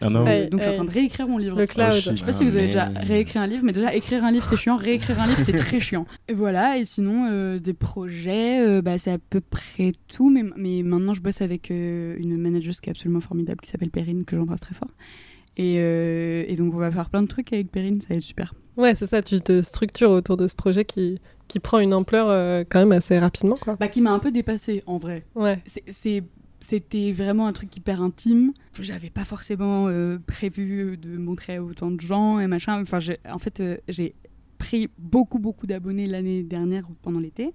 [0.00, 0.24] Ah non.
[0.24, 0.48] Ouais.
[0.48, 1.58] Donc je suis en train de réécrire mon livre.
[1.58, 1.88] Le cloud.
[1.90, 1.94] Oh.
[1.96, 4.44] Je sais pas si vous avez déjà réécrit un livre, mais déjà écrire un livre
[4.44, 6.06] c'est chiant, réécrire un livre c'est très chiant.
[6.28, 10.42] Et voilà, et sinon euh, des projets, euh, bah, c'est à peu près tout, mais,
[10.56, 14.24] mais maintenant je bosse avec euh, une manageuse qui est absolument formidable qui s'appelle Perrine,
[14.24, 14.90] que j'embrasse très fort.
[15.56, 18.22] Et, euh, et donc on va faire plein de trucs avec Perrine, ça va être
[18.22, 18.54] super.
[18.76, 22.28] Ouais, c'est ça, tu te structures autour de ce projet qui, qui prend une ampleur
[22.28, 23.76] euh, quand même assez rapidement, quoi.
[23.76, 25.24] Bah qui m'a un peu dépassée en vrai.
[25.34, 25.62] Ouais.
[26.60, 28.52] C'était vraiment un truc hyper intime.
[28.80, 32.80] J'avais pas forcément euh, prévu de montrer à autant de gens et machin.
[32.80, 33.00] Enfin,
[33.30, 34.14] en fait, euh, j'ai
[34.56, 37.52] pris beaucoup, beaucoup d'abonnés l'année dernière pendant l'été.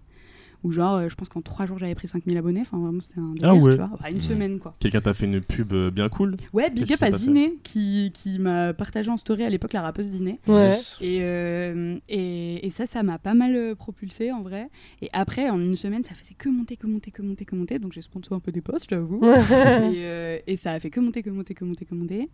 [0.64, 2.60] Ou genre, euh, je pense qu'en trois jours, j'avais pris 5000 abonnés.
[2.62, 3.72] Enfin, vraiment, c'était un délire, Ah ouais.
[3.72, 3.90] tu vois.
[3.94, 4.22] Enfin, une Ouais.
[4.22, 4.76] semaine, quoi.
[4.80, 8.12] Quelqu'un t'a fait une pub euh, bien cool Ouais, big up qui à Ziné, qui,
[8.14, 10.40] qui m'a partagé en story à l'époque la rappeuse Ziné.
[10.48, 10.74] Ouais.
[11.00, 14.70] Et, euh, et, et ça, ça m'a pas mal propulsé en vrai.
[15.02, 17.80] Et après, en une semaine, ça faisait que monter, que monter, que monter, que monter.
[17.80, 19.22] Donc j'ai sponsor un peu des posts, j'avoue.
[19.24, 22.30] et, euh, et ça a fait que monter, que monter, que monter, que monter.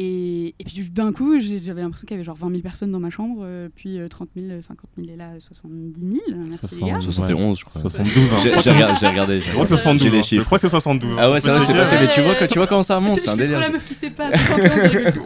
[0.00, 3.00] Et, et puis d'un coup, j'avais l'impression qu'il y avait genre 20 000 personnes dans
[3.00, 6.14] ma chambre, euh, puis euh, 30 000, 50 000 et là 70 000.
[6.48, 7.00] Merci les gars.
[7.00, 7.12] 60.
[7.14, 7.80] 71, je crois.
[7.82, 8.36] 72, hein.
[8.40, 8.96] J'ai Je crois j'ai que regardé.
[9.00, 9.98] j'ai regardé, j'ai c'est- je crois que c'est regardé.
[9.98, 10.02] 72.
[10.02, 10.22] J'ai les hein.
[10.40, 11.16] Je crois que c'est 72.
[11.18, 11.96] Ah ouais, c'est vrai, c'est passé.
[12.00, 13.58] Mais tu vois, quand, tu vois comment ça monte, Tu sais, c'est un délire.
[13.58, 15.18] la meuf qui sait pas, 71,3.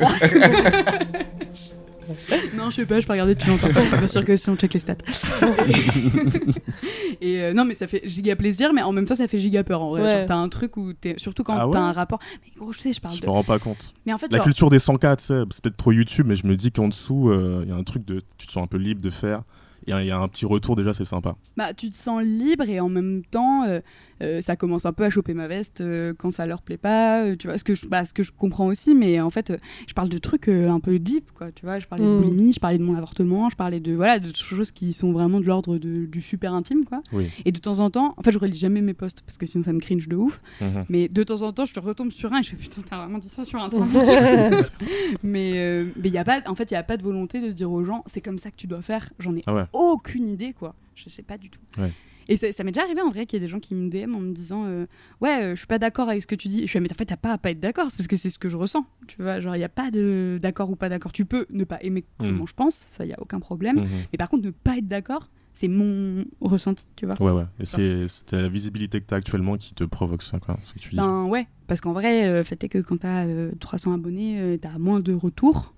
[2.57, 3.68] non, je sais pas, je peux regarder depuis longtemps.
[3.98, 4.96] Bien sûr que si on check les stats.
[7.20, 9.64] et euh, non, mais ça fait giga plaisir, mais en même temps, ça fait giga
[9.64, 10.03] peur en vrai.
[10.03, 10.18] Ouais.
[10.18, 11.14] Genre, T'as un truc où t'es.
[11.18, 12.18] Surtout quand Ah ouais t'as un rapport.
[12.44, 13.26] Mais gros, je sais, je parle Je de.
[13.26, 13.94] me rends pas compte.
[14.07, 16.36] Mais en fait, La genre, culture des 100K, tu sais, c'est peut-être trop YouTube, mais
[16.36, 18.22] je me dis qu'en dessous, euh, il y a un truc de.
[18.38, 19.42] Tu te sens un peu libre de faire.
[19.86, 21.36] Il y, a- il y a un petit retour déjà, c'est sympa.
[21.56, 23.80] bah, tu te sens libre et en même temps, euh,
[24.22, 27.24] euh, ça commence un peu à choper ma veste euh, quand ça leur plaît pas.
[27.24, 29.50] euh, tu vois, ce que, je, bah, ce que je comprends aussi, mais en fait,
[29.50, 29.56] euh,
[29.88, 31.50] je parle de trucs euh, un peu deep, quoi.
[31.52, 32.08] Tu vois, je parlais Mm.
[32.08, 35.12] de boulimie, je parlais de mon avortement, je parlais de voilà, de choses qui sont
[35.12, 37.02] vraiment de l'ordre de- du super intime, quoi.
[37.12, 37.30] Oui.
[37.44, 39.64] Et de temps en temps, en fait, je relis jamais mes posts parce que sinon
[39.64, 40.40] ça me cringe de ouf.
[40.60, 40.84] Mhm.
[40.88, 42.98] Mais de temps en temps, je te retombe sur un et je fais putain, t'as
[42.98, 43.90] vraiment dit ça sur Internet.
[45.22, 47.40] mais euh, mais il y a pas, en fait, il y a pas de volonté
[47.40, 49.08] de dire aux gens, c'est comme ça que tu dois faire.
[49.18, 49.64] J'en ai Ah ouais.
[49.72, 50.74] Aucune idée, quoi.
[50.94, 51.60] Je sais pas du tout.
[51.78, 51.90] Ouais.
[52.28, 53.88] Et ça, ça m'est déjà arrivé en vrai qu'il y ait des gens qui me
[53.88, 54.86] DM en me disant euh,
[55.20, 56.62] ouais, euh, je suis pas d'accord avec ce que tu dis.
[56.62, 58.30] Je suis mais en fait t'as pas à pas être d'accord, c'est parce que c'est
[58.30, 58.84] ce que je ressens.
[59.06, 61.12] Tu vois, genre il y a pas de d'accord ou pas d'accord.
[61.12, 63.76] Tu peux ne pas aimer comment je pense, ça y a aucun problème.
[63.76, 63.88] Mhm.
[64.12, 67.20] Mais par contre ne pas être d'accord, c'est mon ressenti, tu vois.
[67.20, 67.46] Ouais, ouais.
[67.60, 70.58] Et c'est c'est la visibilité que tu as actuellement qui te provoque ça, quoi.
[70.64, 70.96] Ce que tu dis.
[70.96, 74.56] Ben ouais, parce qu'en vrai, le fait est que quand t'as euh, 300 abonnés, euh,
[74.56, 75.74] t'as moins de retours.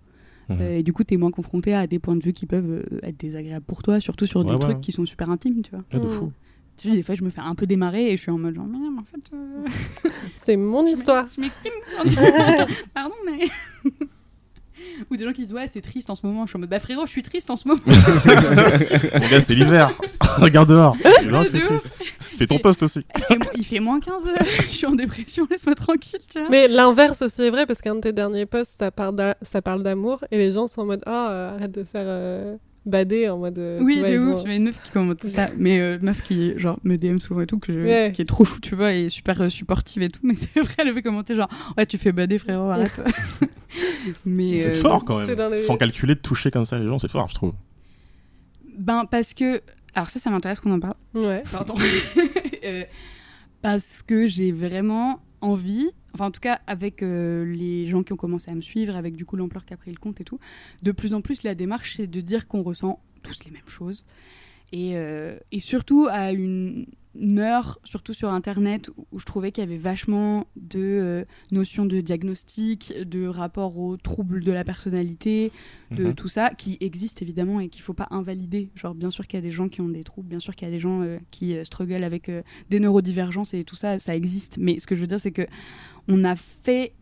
[0.48, 0.58] Mhm.
[0.60, 2.98] Euh, et du coup, t'es moins confronté à des points de vue qui peuvent euh,
[3.02, 5.70] être désagréables pour toi, surtout sur Ouais, des ouais, trucs qui sont super intimes, tu
[5.70, 5.84] vois.
[5.92, 6.10] Ah, de Mm.
[6.10, 6.32] fou.
[6.76, 8.56] Tu sais, des fois, je me fais un peu démarrer et je suis en mode
[8.56, 9.64] genre, mais en fait, euh,
[10.34, 11.26] C'est mon histoire.
[11.34, 11.72] je m'exprime.
[12.94, 13.46] Pardon, mais.
[15.10, 16.44] Ou des gens qui disent, ouais, c'est triste en ce moment.
[16.46, 17.80] Je suis en mode, bah frérot, je suis triste en ce moment.
[17.86, 19.90] Mon gars, c'est l'hiver.
[20.38, 20.96] Regarde dehors.
[21.02, 21.80] C'est vrai que c'est de ouf.
[21.82, 21.96] triste.
[22.20, 23.00] Fais ton poste aussi.
[23.16, 26.40] Il fait mo- Il fait moins 15, euh, je suis en dépression, laisse-moi tranquille, tu
[26.40, 26.48] vois.
[26.50, 29.62] Mais l'inverse aussi est vrai parce qu'un de tes derniers posts, ça parle d'a- ça
[29.62, 32.56] parle d'amour et les gens sont en mode Ah, euh, arrête de faire euh,
[32.86, 33.58] bader en mode.
[33.58, 36.58] euh, Oui, vois, de ouf, j'avais une meuf qui commentait ça, mais euh, meuf qui
[36.58, 38.12] genre me DM souvent et tout, que je- Ouais.
[38.14, 40.74] qui est trop chou, tu vois, et super euh, supportive et tout, mais c'est vrai,
[40.78, 43.00] elle avait commenté genre ouais tu fais bader frérot, arrête.
[44.26, 45.52] mais C'est euh, fort quand même.
[45.52, 47.52] les- Sans calculer de toucher comme ça les gens, c'est fort, je trouve.
[48.78, 49.60] Ben parce que
[49.94, 50.94] alors ça, ça m'intéresse qu'on en parle.
[51.14, 51.42] Ouais.
[51.52, 51.74] Pardon.
[52.64, 52.84] Euh,
[53.62, 58.16] parce que j'ai vraiment envie, enfin en tout cas avec euh, les gens qui ont
[58.16, 60.40] commencé à me suivre, avec du coup l'ampleur qu'a pris le compte et tout,
[60.82, 64.04] de plus en plus la démarche c'est de dire qu'on ressent tous les mêmes choses.
[64.72, 66.86] Et, euh, et surtout à une,
[67.38, 72.00] heure, surtout sur Internet, où je trouvais qu'il y avait vachement de euh, notions de
[72.00, 75.52] diagnostic, de rapport aux troubles de la personnalité,
[75.92, 76.14] de Mhm.
[76.16, 78.70] tout ça, qui existe évidemment et qu'il faut pas invalider.
[78.74, 80.66] Genre, bien sûr qu'il y a des gens qui ont des troubles, bien sûr qu'il
[80.66, 82.28] y a des gens euh, qui euh, struggle avec
[82.70, 84.56] des neurodivergences et tout ça, ça existe.
[84.58, 85.46] Mais ce que je veux dire, c'est que
[86.08, 86.94] on a fait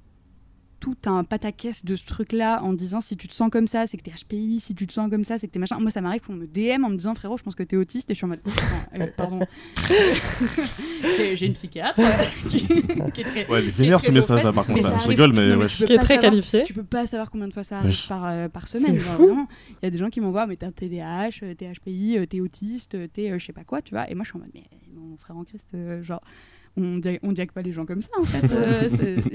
[0.82, 3.96] tout un pataquès de ce truc-là en disant si tu te sens comme ça, c'est
[3.96, 5.78] que t'es HPI, si tu te sens comme ça, c'est que t'es machin.
[5.78, 8.10] Moi, ça m'arrive qu'on me DM en me disant frérot, je pense que t'es autiste
[8.10, 8.40] et je suis en mode
[8.98, 9.38] euh, pardon.
[11.34, 13.46] j'ai une psychiatre euh, qui, qui est très.
[13.48, 14.82] Ouais, vénère ce message par contre.
[14.82, 14.88] là.
[14.90, 15.66] Je arrive- rigole, mais ouais.
[15.68, 16.62] tu peux Qui est pas très savoir- qualifié.
[16.64, 18.98] Tu peux pas savoir combien de fois ça arrive par, euh, par semaine.
[19.20, 22.96] Il y a des gens qui m'envoient, mais t'es un TDAH, t'es HPI, t'es autiste,
[23.12, 24.10] t'es euh, je sais pas quoi, tu vois.
[24.10, 24.64] Et moi, je suis en mode, mais
[24.94, 26.22] mon frère en Christ, euh, genre,
[26.76, 28.42] on dia- on diague pas les gens comme ça, en fait.
[28.52, 28.88] euh,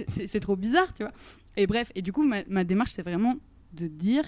[0.07, 1.13] c'est- trop bizarre, tu vois.
[1.55, 3.35] Et bref, et du coup, ma, ma démarche, c'est vraiment
[3.73, 4.23] de dire,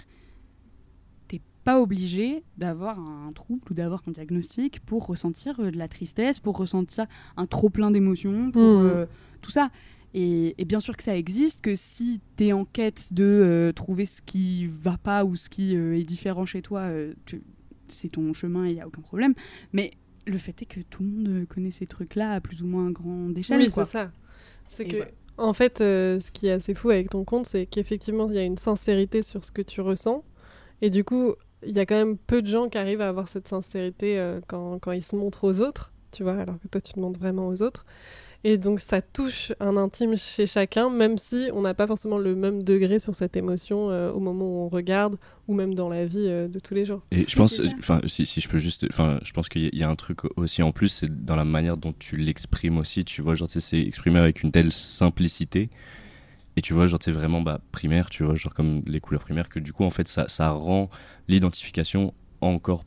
[1.28, 5.88] t'es pas obligé d'avoir un trouble ou d'avoir un diagnostic pour ressentir euh, de la
[5.88, 7.06] tristesse, pour ressentir
[7.38, 8.86] un trop plein d'émotions, pour Mhm.
[8.86, 9.06] euh,
[9.42, 9.70] tout ça.
[10.16, 13.72] Et, et bien sûr que ça existe, que si tu es en quête de euh,
[13.72, 17.14] trouver ce qui va pas ou ce qui euh, est différent chez toi, euh,
[17.90, 19.36] c'est ton chemin et il n'y a aucun problème.
[19.72, 19.92] Mais
[20.30, 23.38] le fait est que tout le monde connaît ces trucs-là à plus ou moins grande
[23.38, 23.60] échelle.
[23.60, 24.12] Oui, c'est ça.
[24.68, 24.98] C'est que,
[25.38, 28.40] en fait, euh, ce qui est assez fou avec ton compte, c'est qu'effectivement, il y
[28.40, 30.24] a une sincérité sur ce que tu ressens.
[30.82, 31.34] Et du coup,
[31.66, 34.40] il y a quand même peu de gens qui arrivent à avoir cette sincérité euh,
[34.48, 37.20] quand, quand ils se montrent aux autres, tu vois, alors que toi, tu te montres
[37.20, 37.86] vraiment aux autres.
[38.46, 42.36] Et donc, ça touche un intime chez chacun, même si on n'a pas forcément le
[42.36, 45.18] même degré sur cette émotion euh, au moment où on regarde,
[45.50, 47.02] ou même dans la vie euh, de tous les jours.
[47.12, 49.70] Et je pense, enfin, si, si je peux juste, enfin, je pense qu'il y, a-
[49.74, 52.78] il y a un truc aussi en plus, c'est dans la manière dont tu l'exprimes
[52.78, 55.70] aussi, tu vois, genre, c'est exprimé avec une telle simplicité.
[56.56, 59.50] Et tu vois, genre, c'est vraiment bah, primaire, tu vois, genre comme les couleurs primaires,
[59.50, 60.90] que du coup, en fait, ça, ça rend
[61.28, 62.86] l'identification encore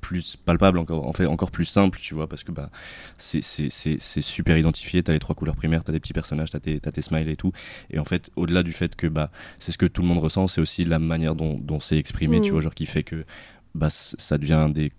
[0.00, 2.70] plus palpable, encore, en fait, encore plus simple, tu vois, parce que bah,
[3.18, 6.50] c'est- c'est c'est- c'est super identifié, t'as les trois couleurs primaires, t'as des petits personnages,
[6.50, 7.52] t'as tes, t'as tes smiles et tout.
[7.90, 10.48] Et en fait, au-delà du fait que bah, c'est ce que tout le monde ressent,
[10.48, 12.42] c'est aussi la manière dont, dont c'est exprimé, Mm.
[12.42, 13.24] tu vois, genre qui fait que
[13.72, 14.90] bah, ça devient des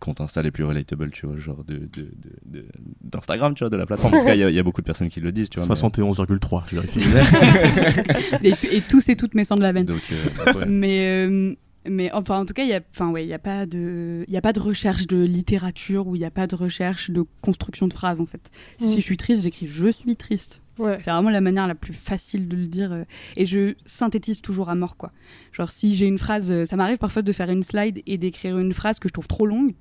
[0.00, 2.10] comptes Insta les plus relatable, tu vois, genre de, de, de-
[2.46, 2.66] de-
[3.02, 4.14] d'Instagram, tu vois, de la plateforme.
[4.14, 5.50] En tout cas, il y, a- il y a beaucoup de personnes qui le disent,
[5.50, 5.68] tu vois.
[5.68, 7.00] mais- 71,3, je vérifie.
[8.42, 9.84] et, et tous et toutes mes sangs de la veine.
[9.84, 10.66] Donc, euh, ouais.
[10.66, 11.54] Mais, euh,
[11.88, 14.32] mais enfin, en tout cas, il n'y a, enfin, ouais, y a, pas de- il
[14.32, 17.24] y a pas de recherche de littérature ou il n'y a pas de recherche de
[17.40, 18.50] construction de phrases, en fait.
[18.80, 18.84] Mm.
[18.84, 20.60] Si je suis triste, j'écris je suis triste.
[20.78, 20.96] Ouais.
[20.98, 22.92] C'est vraiment la manière la plus facile de le dire.
[22.92, 23.04] euh,
[23.36, 25.12] et je synthétise toujours à mort, quoi.
[25.52, 28.58] Genre, si j'ai une phrase, euh, ça m'arrive parfois de faire une slide et d'écrire
[28.58, 29.74] une phrase que je trouve trop longue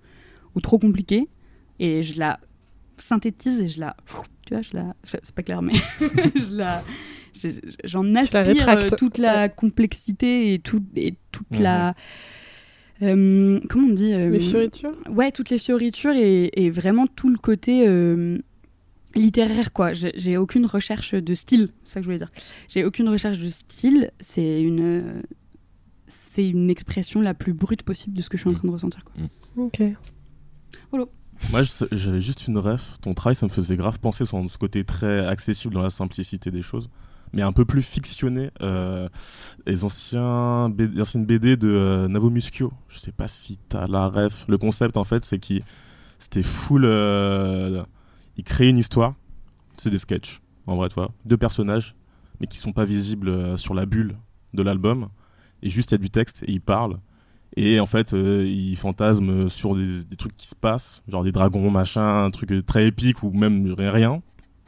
[0.56, 1.30] ou trop compliquée.
[1.80, 2.40] Et je la
[2.98, 3.96] synthétise et je la.
[4.46, 4.96] Tu vois, je la.
[5.04, 5.74] C'est pas clair, mais
[6.36, 6.84] je la.
[7.44, 8.94] Je- J'en la aspire rétractes.
[8.94, 11.94] euh, toute la complexité et, tout, et toute la.
[13.02, 14.94] euh, comment on dit euh, Les fioritures?
[15.10, 18.38] Ouais, toutes les fioritures et, et vraiment tout le côté euh,
[19.16, 19.94] littéraire, quoi.
[19.94, 22.32] J'ai aucune recherche de style, c'est ça que je voulais dire.
[22.70, 25.22] J'ai aucune recherche de style, c'est une,
[26.08, 28.74] c'est une expression la plus brute possible de ce que je suis en train de
[28.74, 29.14] ressentir, quoi.
[29.58, 29.82] Ok.
[31.52, 32.98] Moi, je- j'avais juste une ref.
[33.02, 36.52] Ton travail, ça me faisait grave penser sur ce côté très accessible dans la simplicité
[36.52, 36.88] des choses,
[37.34, 38.52] mais un peu plus fictionné.
[38.62, 39.08] Euh,
[39.66, 42.72] les anciens anciennes BD de euh, Navo Muschio.
[42.90, 44.46] Je sais pas si t'as la ref.
[44.48, 45.64] Le concept, en fait, c'est qu'il
[46.20, 46.86] c'était full.
[46.86, 47.84] euh,
[48.38, 49.16] il créait une histoire.
[49.78, 51.12] C'est des sketchs, en vrai, toi.
[51.26, 51.96] Deux personnages,
[52.40, 54.18] mais qui sont pas visibles euh, sur la bulle
[54.54, 55.10] de l'album.
[55.64, 57.00] Et juste, il y a du texte et il parle.
[57.58, 61.32] Et en fait, euh, il fantasme sur des, des trucs qui se passent, genre des
[61.32, 64.22] dragons, machin, un truc euh, très épique ou même rien.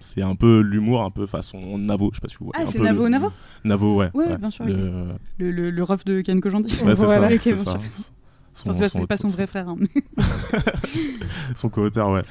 [0.06, 2.66] C'est un peu l'humour, un peu façon Navo, je sais pas si vous voyez.
[2.68, 3.32] Ah, c'est Navo le- Navo
[3.64, 4.12] Navo, ouais.
[4.14, 5.08] Ouais, bien sûr, Le...
[5.39, 6.68] Le, le, le ref de Ken Kojandi.
[6.84, 7.30] Ouais, c'est Voilà.
[7.30, 7.36] ça.
[7.36, 7.72] Ok, c'est bien ça.
[7.72, 7.80] sûr.
[8.56, 9.68] Son, Enfin, c'est pas- son- c'est pas son vrai frère.
[9.70, 9.78] hein,
[11.56, 12.22] son co-auteur, ouais.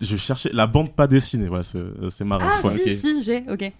[0.00, 1.78] Je cherchais la bande pas dessinée, ouais, c'est
[2.10, 2.44] c'est marrant.
[2.48, 2.72] Ah, ouais.
[2.72, 3.72] si, si, j'ai, ok.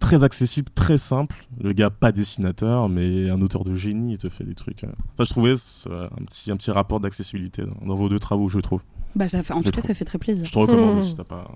[0.00, 1.36] Très accessible, très simple.
[1.60, 4.84] Le gars pas dessinateur, mais un auteur de génie, il te fait des trucs.
[4.84, 4.88] euh.
[5.14, 5.54] Enfin, je trouvais
[5.88, 8.80] euh, un petit, un petit rapport d'accessibilité dans, dans vos deux travaux, je trouve.
[9.14, 9.86] Bah, ça fait, en Je tout cas, trouve.
[9.86, 10.44] ça fait très plaisir.
[10.44, 11.02] Je te recommande Mmh.
[11.04, 11.50] si t'as pas.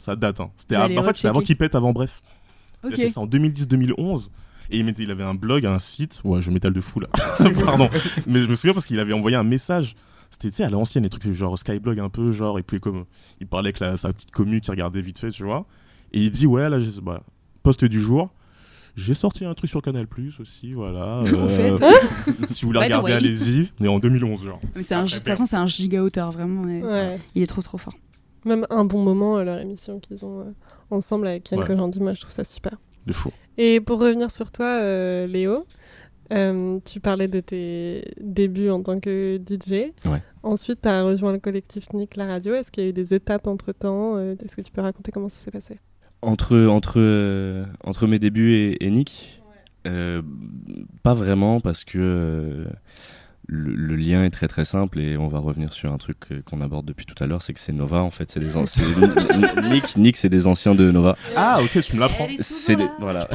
[0.00, 0.50] Ça date, hein.
[0.56, 2.20] C'était En fait, c'était avant qu'il pète avant, bref.
[2.84, 2.96] Il a Ok.
[2.96, 4.28] fait ça en 2010-2011.
[4.70, 6.20] Et il, mettait, il avait un blog, un site.
[6.24, 7.08] Ouais, je m'étale de fou là.
[7.64, 7.88] Pardon.
[8.26, 9.96] Mais je me souviens parce qu'il avait envoyé un message.
[10.30, 12.80] C'était, tu sais, à l'ancienne, les trucs, c'est genre Skyblog un peu, genre, il pouvait
[12.80, 13.06] comme.
[13.40, 15.66] Il parlait avec la- sa petite commu qui regardait vite fait, tu vois.
[16.12, 17.00] Et il dit, ouais, là, j'ai.
[17.00, 17.22] Bah,
[17.62, 18.30] poste du jour.
[18.94, 21.20] J'ai sorti un truc sur Canal Plus aussi, voilà.
[21.22, 21.72] Au fait.
[22.48, 23.70] si vous voulez regarder, allez-y.
[23.80, 24.60] Mais en 2011, genre.
[24.76, 26.68] Mais c'est un, de toute façon, c'est un giga auteur, vraiment.
[26.68, 27.20] et Ouais.
[27.34, 27.94] Il est trop, trop fort.
[28.48, 30.44] Même un bon moment, euh, leur émission qu'ils ont euh,
[30.90, 31.66] ensemble avec Ken Ouais.
[31.66, 32.76] Kojandi, moi je trouve ça super.
[33.06, 33.30] De fou.
[33.58, 35.66] Et pour revenir sur toi, euh, Léo,
[36.32, 39.92] euh, tu parlais de tes débuts en tant que DJ.
[40.06, 40.22] Ouais.
[40.42, 42.54] Ensuite, tu as rejoint le collectif Nick la radio.
[42.54, 45.28] Est-ce qu'il y a eu des étapes entre temps Est-ce que tu peux raconter comment
[45.28, 45.78] ça s'est passé?
[46.22, 49.40] Entre, entre, euh, entre mes débuts et, et Nick?
[49.86, 50.20] Euh,
[51.02, 52.66] Pas vraiment, parce que
[53.50, 56.42] le, le lien est très très simple et on va revenir sur un truc euh,
[56.44, 58.30] qu'on aborde depuis tout à l'heure c'est que c'est Nova en fait.
[58.30, 58.82] C'est des an- c'est-
[59.70, 61.16] Nick, Nick c'est des anciens de Nova.
[61.34, 62.28] Ah, ok, tu me l'apprends.
[62.40, 63.26] C'est des, voilà.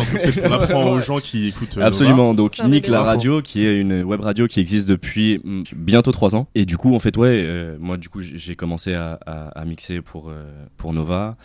[0.46, 1.78] On apprend aux gens qui écoutent.
[1.78, 2.34] euh, Absolument.
[2.36, 6.36] Donc Nick la radio, qui est une web radio qui existe depuis mm, bientôt trois
[6.36, 6.48] ans.
[6.54, 9.48] Et du coup, en fait, ouais, euh, moi du coup, j'ai j'ai commencé à, à-
[9.60, 10.44] à mixer pour euh,
[10.78, 11.36] pour Nova.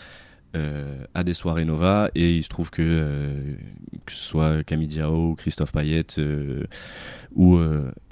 [0.57, 3.55] Euh, à des soirées Nova et il se trouve que euh,
[4.07, 6.65] que ce soit Camille Diao, Christophe Payette euh,
[7.35, 7.59] ou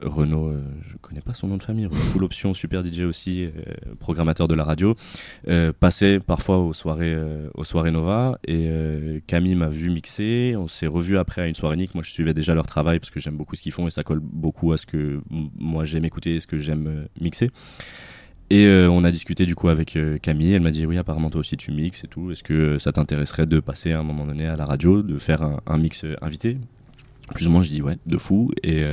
[0.03, 0.53] Renaud,
[0.87, 3.49] je connais pas son nom de famille, Full Option, super DJ aussi,
[3.99, 4.95] programmateur de la radio,
[5.81, 7.17] passait parfois aux soirées,
[7.55, 8.71] aux soirées Nova et
[9.27, 10.55] Camille m'a vu mixer.
[10.57, 11.95] On s'est revu après à une soirée Nick.
[11.95, 14.05] Moi, je suivais déjà leur travail parce que j'aime beaucoup ce qu'ils font et ça
[14.05, 17.51] colle beaucoup à ce que moi j'aime écouter et ce que j'aime mixer.
[18.49, 20.53] Et euh, on a discuté du coup avec euh, Camille.
[20.53, 22.31] Elle m'a dit oui, apparemment toi aussi tu mixes et tout.
[22.31, 25.19] Est-ce que euh, ça t'intéresserait de passer à un moment donné à la radio, de
[25.19, 26.59] faire un, un mix euh, invité?
[27.35, 28.53] Plus ou moins, je dis ouais, de fou.
[28.63, 28.85] Et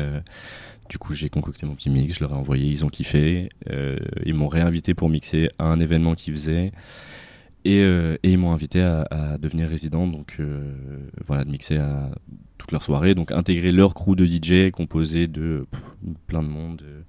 [0.90, 2.16] du coup, j'ai concocté mon petit mix.
[2.16, 2.66] Je leur ai envoyé.
[2.66, 3.50] Ils ont kiffé.
[4.26, 6.72] Ils m'ont réinvité pour mixer à un événement qu'ils faisaient.
[7.66, 10.74] Et, euh, et ils m'ont invité à, à devenir résident, donc euh,
[11.26, 12.10] voilà, de mixer à
[12.58, 15.82] toute leur soirée, donc intégrer leur crew de DJ composé de pff,
[16.28, 17.02] plein de monde, euh,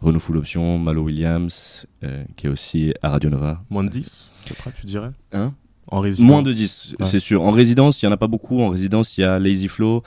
[0.00, 1.86] Renaud Full Option, Malo Williams,
[2.36, 3.62] qui est aussi à Radio Nova.
[3.70, 5.10] Moins de 10, à peu près, tu dirais?
[5.32, 5.54] Hein?
[5.88, 7.06] En résidence Moins de 10, Ouais.
[7.06, 7.42] c'est sûr.
[7.42, 8.60] En résidence, il y en a pas beaucoup.
[8.60, 10.02] En résidence, il y a Lazy Flow,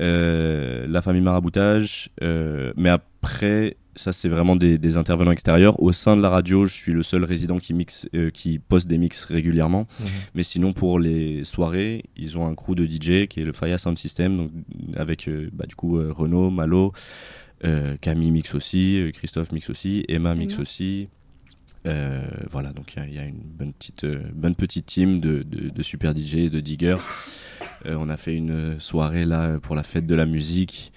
[0.00, 5.80] euh, la famille Maraboutage, euh, mais après, ça c'est vraiment des, des intervenants extérieurs.
[5.82, 8.86] Au sein de la radio, je suis le seul résident qui mixe, euh, qui poste
[8.88, 9.86] des mix régulièrement.
[10.00, 10.06] Mhm.
[10.34, 13.78] Mais sinon, pour les soirées, ils ont un crew de DJ qui est le Faya
[13.78, 14.50] Sound System, donc
[14.96, 16.92] avec euh, bah, du coup euh, Renaud, Malo,
[17.64, 20.62] euh, Camille mix aussi, euh, Christophe mix aussi, Emma mix Emma.
[20.62, 21.08] aussi.
[21.86, 22.20] Euh,
[22.50, 25.20] voilà, donc il y a- il y, a une bonne petite, euh, bonne petite team
[25.20, 26.96] de, de, de super DJ, et de diggers.
[27.86, 30.92] Euh, on a fait une soirée là pour la fête de la musique.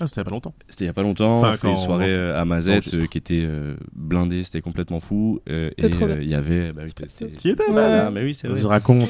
[0.00, 0.54] Ah, c'était il y a pas longtemps.
[0.68, 1.38] C'était il y a pas longtemps.
[1.38, 4.60] Enfin, on a fait une soirée on- à Mazette euh, qui était euh, blindée, c'était
[4.60, 5.40] complètement fou.
[5.48, 8.10] Euh, et euh, il y avait, bah oui, étais, Ouais.
[8.12, 8.60] mais oui, c'est vrai.
[8.60, 9.08] Je raconte.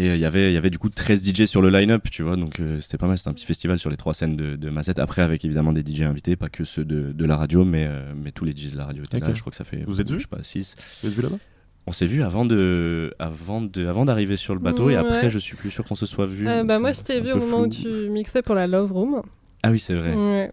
[0.00, 2.04] Et euh, il y avait, il y avait du coup 13 DJ sur le line-up,
[2.10, 3.18] tu vois, donc euh, c'était pas mal.
[3.18, 4.98] C'était un petit festival sur les trois scènes de, de Mazette.
[5.00, 8.12] Après, avec évidemment des DJ invités, pas que ceux de, de la radio, mais, euh,
[8.16, 9.26] mais tous les DJ de la radio étaient Ok.
[9.28, 9.34] là.
[9.34, 10.76] Je crois que ça fait, Vous êtes je vus sais pas, 6.
[11.02, 11.38] Vous êtes vu là-bas?
[11.88, 14.98] On s'est vu avant de, avant de, avant d'arriver sur le bateau, et Ouais.
[15.00, 16.46] après, je suis plus sûr qu'on se soit vu.
[16.46, 19.22] Euh, bah, moi, je t'ai vu au moment où tu mixais pour la Love Room.
[19.64, 20.14] Ah oui, c'est vrai.
[20.14, 20.50] Ouais.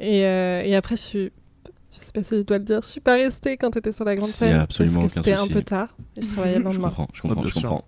[0.00, 1.30] Et, euh, et après, je suis.
[2.22, 4.04] Je sais pas si je dois le dire, je suis pas restée quand t'étais sur
[4.04, 4.54] la grande scène.
[4.56, 6.88] absolument parce que c'était un peu tard et je travaillais le Je lendemain.
[6.88, 7.84] comprends, je comprends, bien je comprends.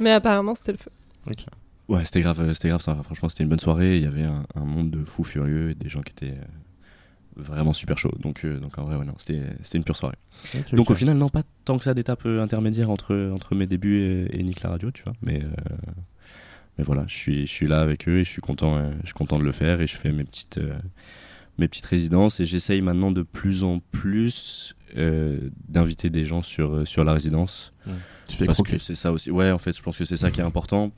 [0.00, 0.90] Mais apparemment, c'était le feu.
[1.30, 1.44] Ok.
[1.88, 2.98] Ouais, c'était grave, euh, c'était grave ça.
[3.04, 3.96] Franchement, c'était une bonne soirée.
[3.96, 6.44] Il y avait un, un monde de fous furieux et des gens qui étaient euh,
[7.36, 8.14] vraiment super chauds.
[8.18, 10.16] Donc, euh, donc en vrai, ouais, non, c'était, c'était une pure soirée.
[10.72, 14.00] Donc au final, non, pas tant que ça d'étapes euh, intermédiaires entre, entre mes débuts
[14.00, 15.12] et, et Nick la radio, tu vois.
[15.22, 15.76] Mais, euh,
[16.78, 19.06] mais voilà, je suis, je suis là avec eux et je suis content, euh, je
[19.06, 20.74] suis content de le faire et je fais mes petites, euh,
[21.58, 25.38] mes petites résidences et j'essaye maintenant de plus en plus euh,
[25.68, 27.70] d'inviter des gens sur, euh, sur la résidence.
[28.28, 28.76] Tu fais Parce croquer.
[28.78, 29.30] que c'est ça aussi.
[29.30, 30.92] Ouais, en fait, je pense que c'est ça qui est important.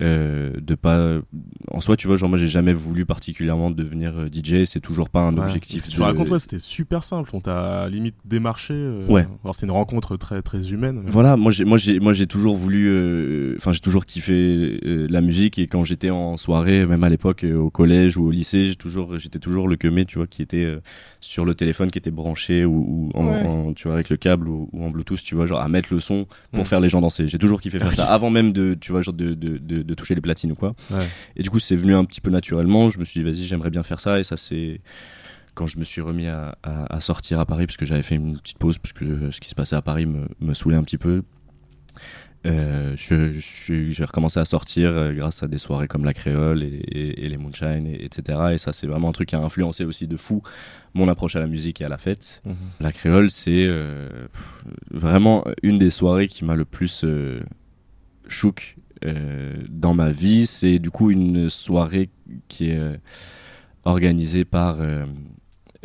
[0.00, 1.20] Euh, de pas
[1.70, 5.08] en soi tu vois genre moi j'ai jamais voulu particulièrement devenir euh, DJ c'est toujours
[5.08, 5.44] pas un Ouais.
[5.44, 7.30] objectif Ce que tu de- racontes, ouais, c'était super simple.
[7.32, 8.74] On t'a limite démarché.
[8.74, 9.24] euh, Ouais.
[9.44, 11.02] Alors, c'est une rencontre très, très humaine.
[11.04, 14.80] mais- Voilà, moi j'ai moi j'ai moi j'ai toujours voulu euh, enfin j'ai toujours kiffé
[14.84, 18.26] euh, la musique et quand j'étais en soirée même à l'époque euh, au collège ou
[18.26, 20.80] au lycée, j'ai toujours j'étais toujours le queumé, tu vois, qui était euh,
[21.20, 23.46] sur le téléphone qui était branché ou, ou en, Ouais.
[23.46, 25.92] en- tu vois avec le câble ou, ou en Bluetooth, tu vois, genre à mettre
[25.94, 26.66] le son pour Mm.
[26.66, 27.28] faire les gens danser.
[27.28, 29.94] J'ai toujours kiffé faire ça avant même de tu vois genre de de, de, de
[29.94, 30.74] toucher les platines ou quoi.
[30.90, 31.06] Ouais.
[31.36, 33.70] Et du coup, c'est venu un petit peu naturellement, je me suis dit vas-y, j'aimerais
[33.70, 34.80] bien faire ça et ça c'est
[35.54, 38.16] quand je me suis remis à, à- à sortir à Paris, parce que j'avais fait
[38.16, 40.82] une petite pause, parce que ce qui se passait à Paris me, me saoulait un
[40.82, 41.22] petit peu.
[42.46, 46.12] Euh, je- je suis- j'ai recommencé à sortir euh, grâce à des soirées comme la
[46.12, 48.38] Créole et, et- et les Moonshine, et, etc.
[48.52, 50.42] Et ça, c'est vraiment un truc qui a influencé aussi de fou
[50.92, 52.42] mon approche à la musique et à la fête.
[52.44, 52.54] Mhm.
[52.80, 54.10] La Créole, c'est euh,
[54.90, 57.40] vraiment une des soirées qui m'a le plus euh,
[58.28, 58.76] chouk
[59.68, 60.46] dans ma vie.
[60.46, 62.10] C'est du coup une soirée
[62.48, 62.96] qui est euh,
[63.84, 65.04] organisée par euh,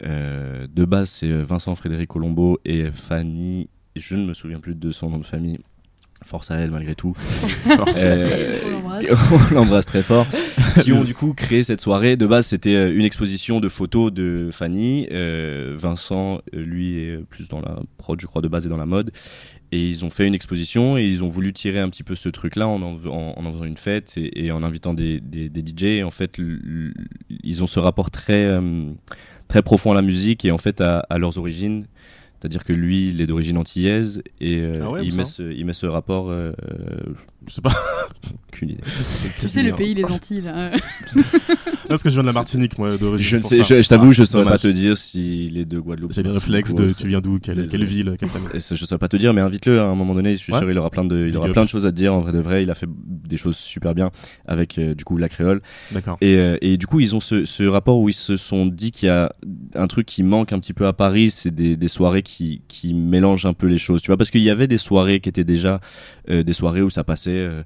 [0.04, 3.70] euh, de base c'est euh, Vincent Frédéric Colombo et Fanny.
[3.96, 5.60] Je ne me souviens plus de son nom de famille.
[6.26, 7.16] Force à elle malgré tout.
[8.04, 8.60] Euh,
[9.52, 9.86] On l'embrasse.
[9.86, 10.28] très fort.
[10.84, 12.18] qui ont du coup créé cette soirée.
[12.18, 15.08] De base, c'était euh, une exposition de photos de Fanny.
[15.12, 18.86] Euh, Vincent, lui, est plus dans la prod, je crois, de base et dans la
[18.86, 19.12] mode.
[19.72, 22.28] Et ils ont fait une exposition et ils ont voulu tirer un petit peu ce
[22.30, 25.48] truc-là en en, en- en en faisant une fête et, et en invitant des, des,
[25.50, 25.84] des DJ.
[25.84, 26.40] Et en fait,
[27.44, 28.90] ils ont ce rapport très, euh,
[29.48, 31.86] très profond à la musique et en fait à, à leurs origines.
[32.40, 35.32] C'est-à-dire que lui, il est d'origine antillaise et euh, Ah ouais, il, où met ça
[35.32, 36.30] ce, il met ce rapport.
[36.30, 36.54] Euh,
[37.50, 37.72] Je sais pas.
[38.54, 38.82] aucune idée.
[39.40, 40.70] Tu sais, le pays, les Antilles, là.
[41.90, 43.28] Non, parce que je viens de la Martinique, moi, d'origine.
[43.28, 45.66] Je ne c'est sais, je, je t'avoue, je Ah, saurais pas te dire s'il est
[45.66, 46.14] de Guadeloupe.
[46.14, 48.48] J'ai le réflexe de tu viens d'où, quelle, ville, quelle famille.
[48.54, 50.36] Et ça, je saurais pas te dire, mais invite-le à un moment donné.
[50.36, 50.60] Je suis Ouais.
[50.60, 51.54] sûr, il aura plein de, il Big aura up.
[51.54, 52.14] plein de choses à te dire.
[52.14, 54.12] En vrai de vrai, il a fait des choses super bien
[54.48, 55.64] avec euh, du coup la créole.
[55.92, 56.18] D'accord.
[56.22, 58.92] Et, euh, et du coup, ils ont ce, ce rapport où ils se sont dit
[58.92, 59.34] qu'il y a
[59.74, 62.94] un truc qui manque un petit peu à Paris, c'est des, des soirées qui, qui
[62.94, 65.44] mélangent un peu les choses, tu vois, parce qu'il y avait des soirées qui étaient
[65.44, 65.82] déjà
[66.30, 67.64] euh, des soirées où ça passait euh,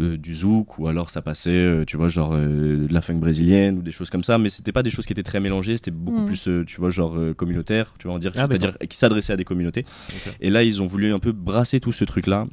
[0.00, 3.16] euh, du zouk ou alors ça passait, euh, tu vois, genre euh, de la funk
[3.18, 5.76] brésilienne ou des choses comme ça, mais c'était pas des choses qui étaient très mélangées,
[5.76, 6.26] c'était beaucoup Mm.
[6.26, 9.32] plus, euh, tu vois, genre euh, communautaire, tu vois, en dire, Ah, c'est-à-dire qui s'adressait
[9.32, 9.84] à des communautés.
[10.40, 12.46] Et là, ils ont voulu un peu brasser tout ce truc-là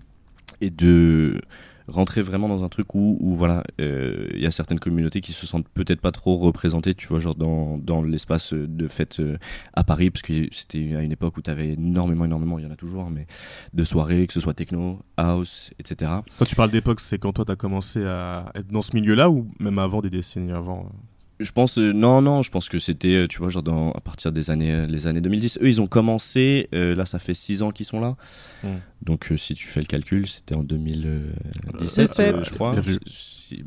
[0.61, 1.41] et de
[1.87, 5.33] rentrer vraiment dans un truc où, où voilà, euh, il y a certaines communautés qui
[5.33, 9.37] se sentent peut-être pas trop représentées, tu vois, genre dans, dans l'espace de fête euh,
[9.73, 12.67] à Paris, parce que c'était à une époque où tu avais énormément, énormément, il y
[12.67, 13.27] en a toujours, hein, mais
[13.73, 16.11] de soirées, que ce soit techno, house, etc.
[16.39, 19.47] Quand tu parles d'époque, c'est quand toi t'as commencé à être dans ce milieu-là ou
[19.59, 20.89] même avant des décennies avant euh
[21.39, 24.01] Je pense euh, non non, je pense que c'était euh, tu vois genre dans, à
[24.01, 25.59] partir des années euh, les années 2010.
[25.61, 28.15] Eux ils ont commencé euh, là ça fait 6 ans qu'ils sont là.
[28.63, 28.67] Mm.
[29.05, 32.19] Donc euh, si tu fais le calcul, c'était en 2017 17.
[32.19, 32.73] euh, je crois.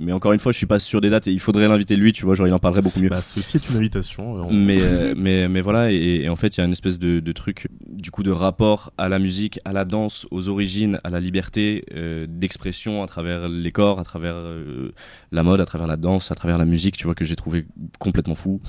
[0.00, 2.12] Mais encore une fois, je suis pas sûr des dates et il faudrait l'inviter lui,
[2.12, 3.08] tu vois, genre il en parlerait beaucoup mieux.
[3.08, 4.36] Bah, ceci est une invitation.
[4.36, 6.72] euh, on- Mais, euh, mais, mais voilà, et, et en fait, il y a une
[6.72, 10.48] espèce de, de truc, du coup, de rapport à la musique, à la danse, aux
[10.48, 14.92] origines, à la liberté euh, d'expression à travers les corps, à travers euh,
[15.30, 17.64] la mode, à travers la danse, à travers la musique, tu vois, que j'ai trouvé
[18.00, 18.60] complètement fou.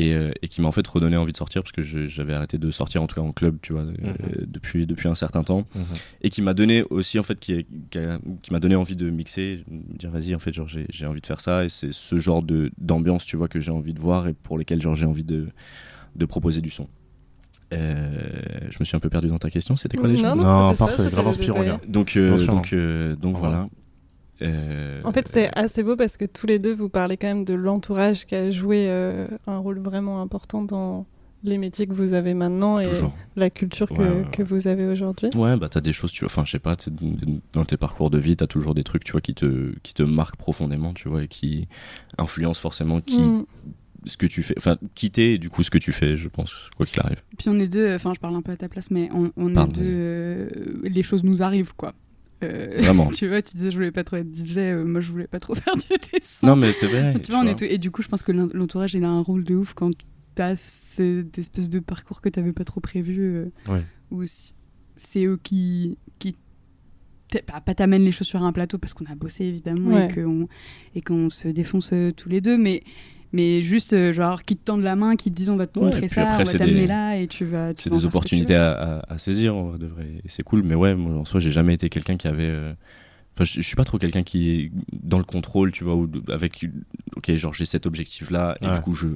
[0.00, 2.56] Et, euh, et qui m'a en fait redonné envie de sortir parce que j'avais arrêté
[2.56, 4.46] de sortir en tout cas en club tu vois euh, Mhm.
[4.46, 5.66] depuis depuis un certain temps.
[5.74, 5.82] Mhm.
[6.22, 9.96] et qui m'a donné aussi en fait qui, qui, m'a donné envie de mixer me
[9.98, 11.64] dire vas-y en fait genre j'ai j'ai envie de faire ça.
[11.64, 14.56] Et c'est ce genre de d'ambiance tu vois que j'ai envie de voir et pour
[14.58, 15.48] lesquels genre j'ai envie de
[16.14, 16.86] de proposer du son.
[17.72, 18.08] Euh,
[18.70, 19.76] je me suis un peu perdu dans ta question.
[19.76, 20.34] C'était quoi déjà?
[20.34, 23.68] Non, Non, ça, parfait, grave inspirant, donc euh, donc euh, donc voilà
[24.42, 27.44] Euh, En fait, c'est assez beau parce que tous les deux, vous parlez quand même
[27.44, 31.06] de l'entourage qui a joué euh, un rôle vraiment important dans
[31.44, 34.30] les métiers que vous avez maintenant et toujours la culture que, Ouais, ouais, ouais.
[34.32, 35.30] que vous avez aujourd'hui.
[35.36, 36.76] Ouais, bah t'as des choses, tu vois, enfin je sais pas,
[37.52, 40.02] dans tes parcours de vie, t'as toujours des trucs, tu vois, qui te, qui te
[40.02, 41.68] marquent profondément, tu vois, et qui
[42.18, 43.44] influencent forcément qui, Mm.
[44.06, 46.28] ce que tu fais, enfin qui t'es et du coup ce que tu fais, je
[46.28, 47.22] pense, quoi qu'il arrive.
[47.38, 49.66] Puis on est deux, enfin je parle un peu à ta place, mais on, est
[49.72, 50.48] deux, euh,
[50.82, 51.94] les choses nous arrivent quoi.
[52.44, 53.06] Euh, Vraiment.
[53.14, 55.40] tu vois, tu disais je voulais pas trop être DJ, euh, moi je voulais pas
[55.40, 55.82] trop faire du
[56.12, 56.46] dessin.
[56.46, 57.20] Non mais c'est vrai.
[57.20, 59.08] tu vois, on est tout- et du coup je pense que l'en- l'entourage il a
[59.08, 59.90] un rôle de ouf quand
[60.34, 63.82] t'as cette espèce de parcours que t'avais pas trop prévu, euh, Ouais.
[64.12, 64.22] où
[64.96, 66.36] c'est eux qui, qui
[67.30, 70.06] t'a- pas, t'amènent les choses sur un plateau parce qu'on a bossé évidemment Ouais.
[70.08, 70.48] et qu'on
[70.94, 72.84] et qu'on se défonce euh, tous les deux, mais
[73.32, 75.78] mais juste euh, genre qui te tendent la main, qui te disent on va te
[75.78, 77.72] Ouais, montrer et ça, après, on va t'amener des- là et tu vas.
[77.76, 80.62] C'est des ce opportunités à, à- à saisir, en vrai de vrai, et c'est cool.
[80.62, 82.44] Mais ouais, moi en soi, j'ai jamais été quelqu'un qui avait.
[82.44, 82.72] euh,
[83.34, 86.10] Enfin, je, je suis pas trop quelqu'un qui est dans le contrôle, tu vois, ou
[86.28, 86.66] avec.
[87.16, 88.74] Ok, genre j'ai cet objectif-là et Ouais.
[88.74, 89.08] du coup je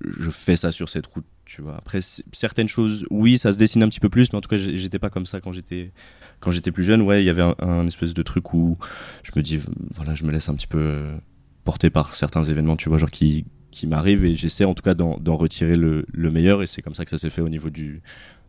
[0.00, 1.76] je fais ça sur cette route, tu vois.
[1.76, 2.00] Après
[2.32, 4.98] certaines choses, oui, ça se dessine un petit peu plus, mais en tout cas j'étais
[4.98, 5.92] pas comme ça quand j'étais
[6.40, 7.02] quand j'étais plus jeune.
[7.02, 8.78] Ouais, il y avait un, un espèce de truc où
[9.22, 9.60] je me dis
[9.94, 11.10] voilà, je me laisse un petit peu
[11.70, 14.94] porter par certains événements, tu vois, genre qui qui m'arrivent et j'essaie en tout cas
[14.94, 17.68] d'en retirer le, le meilleur et c'est comme ça que ça s'est fait au niveau
[17.68, 18.00] du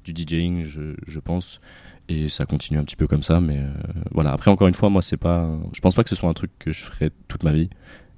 [0.06, 1.60] du DJing, je, je pense.
[2.08, 3.68] Et ça continue un petit peu comme ça, mais euh,
[4.12, 4.32] voilà.
[4.32, 5.42] Après, encore une fois, moi, c'est pas.
[5.74, 7.70] Je pense pas que ce soit un truc que je ferai toute ma vie.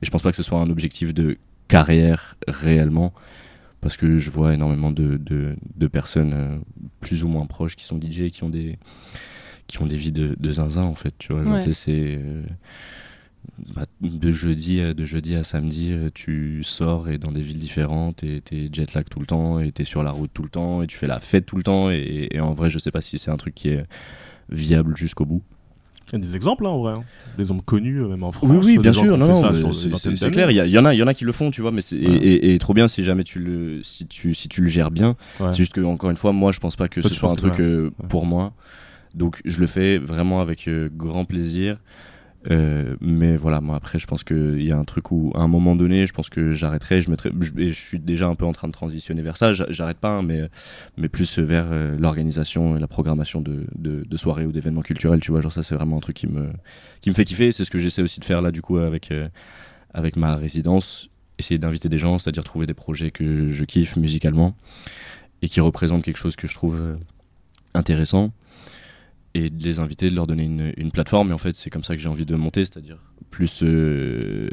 [0.02, 1.38] Et je pense pas que ce soit un objectif de
[1.68, 3.12] carrière réellement.
[3.82, 6.58] Parce que je vois énormément de, de, de personnes euh,
[7.02, 8.78] plus ou moins proches qui sont DJ et qui ont des,
[9.66, 11.16] qui ont des vies de, de zinzin, en fait.
[11.18, 11.74] Tu vois, Ouais.
[11.74, 12.20] c'est.
[12.22, 12.44] euh,
[13.76, 17.60] bah, de jeudi à, de jeudi à samedi, euh, tu sors et dans des villes
[17.60, 20.50] différentes et t'es jet lag tout le temps et t'es sur la route tout le
[20.50, 22.92] temps et tu fais la fête tout le temps et, et en vrai je sais
[22.92, 23.86] pas si c'est un truc qui est
[24.50, 25.42] viable jusqu'au bout.
[26.10, 26.94] Il y a des exemples, hein, en vrai.
[26.94, 27.04] hein.
[27.38, 28.50] Des hommes connus, euh, même en France.
[28.52, 29.18] Oui, oui, bien sûr.
[29.18, 29.34] Non,
[29.74, 30.52] c'est- clair.
[30.52, 31.96] Il y, en a, il y en a qui le font, tu vois, mais c'est
[31.96, 32.16] et, Ouais.
[32.18, 35.16] et- et trop bien si jamais tu le, si tu, si tu le gères bien.
[35.40, 35.52] Ouais.
[35.54, 37.36] C'est juste que encore une fois, moi, je pense pas que Toi, ce soit un
[37.36, 38.08] truc euh, ouais.
[38.10, 38.52] pour moi.
[39.16, 41.78] Donc, je le fais vraiment avec euh, grand plaisir.
[42.50, 45.48] Euh, mais voilà, moi après, je pense qu'il y a un truc où, à un
[45.48, 47.02] moment donné, je pense que j'arrêterai.
[47.02, 49.54] Je mettrai, je, suis déjà un peu en train de transitionner vers ça.
[49.54, 50.50] J'a- J'arrête pas, hein, mais
[50.98, 55.20] mais plus vers euh, l'organisation et la programmation de, de, de soirées ou d'événements culturels.
[55.20, 56.50] Tu vois, genre ça, c'est vraiment un truc qui me
[57.02, 57.52] qui me fait kiffer.
[57.52, 59.28] C'est ce que j'essaie aussi de faire là, du coup, avec euh,
[59.94, 61.10] avec ma résidence.
[61.38, 64.56] Essayer d'inviter des gens, c'est-à-dire trouver des projets que je kiffe musicalement
[65.42, 66.98] et qui représentent quelque chose que je trouve
[67.74, 68.32] intéressant
[69.34, 71.30] et de les inviter, de leur donner une, une plateforme.
[71.32, 72.98] Et en fait, c'est comme ça que j'ai envie de monter, c'est-à-dire
[73.30, 74.50] plus, euh,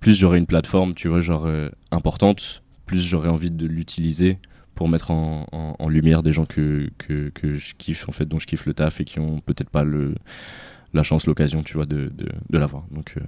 [0.00, 4.38] plus j'aurai une plateforme, tu vois, genre euh, importante, plus j'aurai envie de l'utiliser
[4.74, 8.24] pour mettre en, en- en lumière des gens que, que, que je kiffe, en fait,
[8.26, 10.14] dont je kiffe le taf et qui ont peut-être pas le,
[10.94, 12.84] la chance, l'occasion, tu vois, de, de, de l'avoir.
[12.90, 13.20] Donc euh,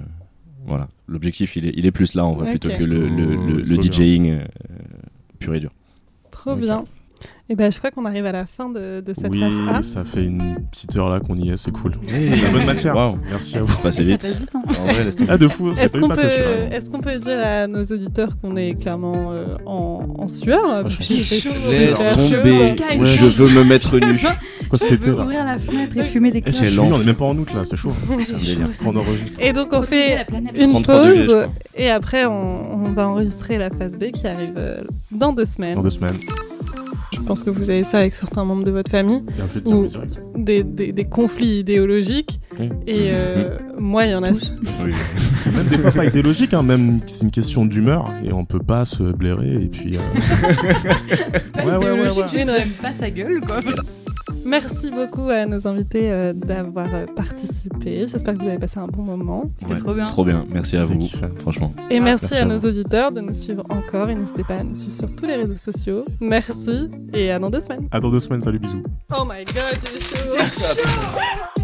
[0.65, 4.31] voilà, l'objectif, il est, il est plus là, en vrai, plutôt que le, le, DJing
[4.31, 4.45] euh,
[5.41, 5.73] pur et dur.
[6.31, 6.85] Trop bien.
[7.53, 9.83] Et ben, je crois qu'on arrive à la fin de, de cette Oui, phase A.
[9.83, 11.93] ça fait une petite heure là qu'on y est, c'est cool.
[12.11, 12.97] La bonne matière.
[12.97, 13.19] Waouh.
[13.29, 13.71] Merci à vous.
[13.75, 14.25] C'est passé Ça vite.
[14.41, 14.63] vite, hein.
[14.67, 15.11] En vrai.
[15.29, 19.55] Ah, de fou, c'est Est-ce qu'on peut, dire à nos auditeurs qu'on est clairement euh,
[19.67, 20.89] en, en sueur?
[20.89, 21.17] Je parce suis
[21.79, 22.41] Laisse tomber.
[22.41, 24.19] Ouais, Je veux me mettre nu.
[24.59, 26.55] C'est quoi cet été là Ouvrir la fenêtre et fumer des Eh, clopes.
[26.55, 26.91] c'est l'enfer.
[26.91, 27.93] lent, on est même pas en août là, c'est chaud.
[28.25, 28.57] C'est.
[28.87, 29.43] On enregistre.
[29.43, 30.25] Et donc on fait
[30.57, 31.47] une 33 degrés, je pause
[31.77, 34.81] et après on, on va enregistrer la phase B qui arrive euh,
[35.11, 35.75] dans deux semaines.
[35.75, 36.15] Dans deux semaines.
[37.35, 39.23] Pense que vous avez ça avec certains membres de votre famille,
[39.65, 39.89] tir Ou-
[40.37, 42.41] des, des, des conflits idéologiques.
[42.59, 42.69] Oui.
[42.87, 44.31] Et euh, moi, il y en a.
[44.31, 44.93] Oui.
[45.55, 48.85] Même des fois pas idéologique, hein, même c'est une question d'humeur et on peut pas
[48.85, 49.97] se blairer et puis.
[49.97, 50.01] euh,
[51.55, 52.29] Pas Ouais, ouais, ouais, idéologique, ouais.
[52.29, 53.61] juste n'aime pas sa gueule, quoi.
[54.47, 58.07] Merci beaucoup à nos invités euh, d'avoir euh, participé.
[58.09, 59.51] J'espère que vous avez passé un bon moment.
[59.61, 60.07] C'était Ouais, trop bien.
[60.09, 60.45] Trop bien.
[60.51, 60.99] Merci à vous.
[60.99, 61.29] kiffant.
[61.41, 61.73] Franchement.
[61.91, 64.09] Et merci, merci à à nos auditeurs de nous suivre encore.
[64.11, 66.05] Et n'hésitez pas à nous suivre sur tous les réseaux sociaux.
[66.21, 67.89] Merci et à dans deux semaines.
[67.91, 68.83] À dans deux semaines, salut, bisous.
[69.17, 71.62] Oh my god, j'ai chaud.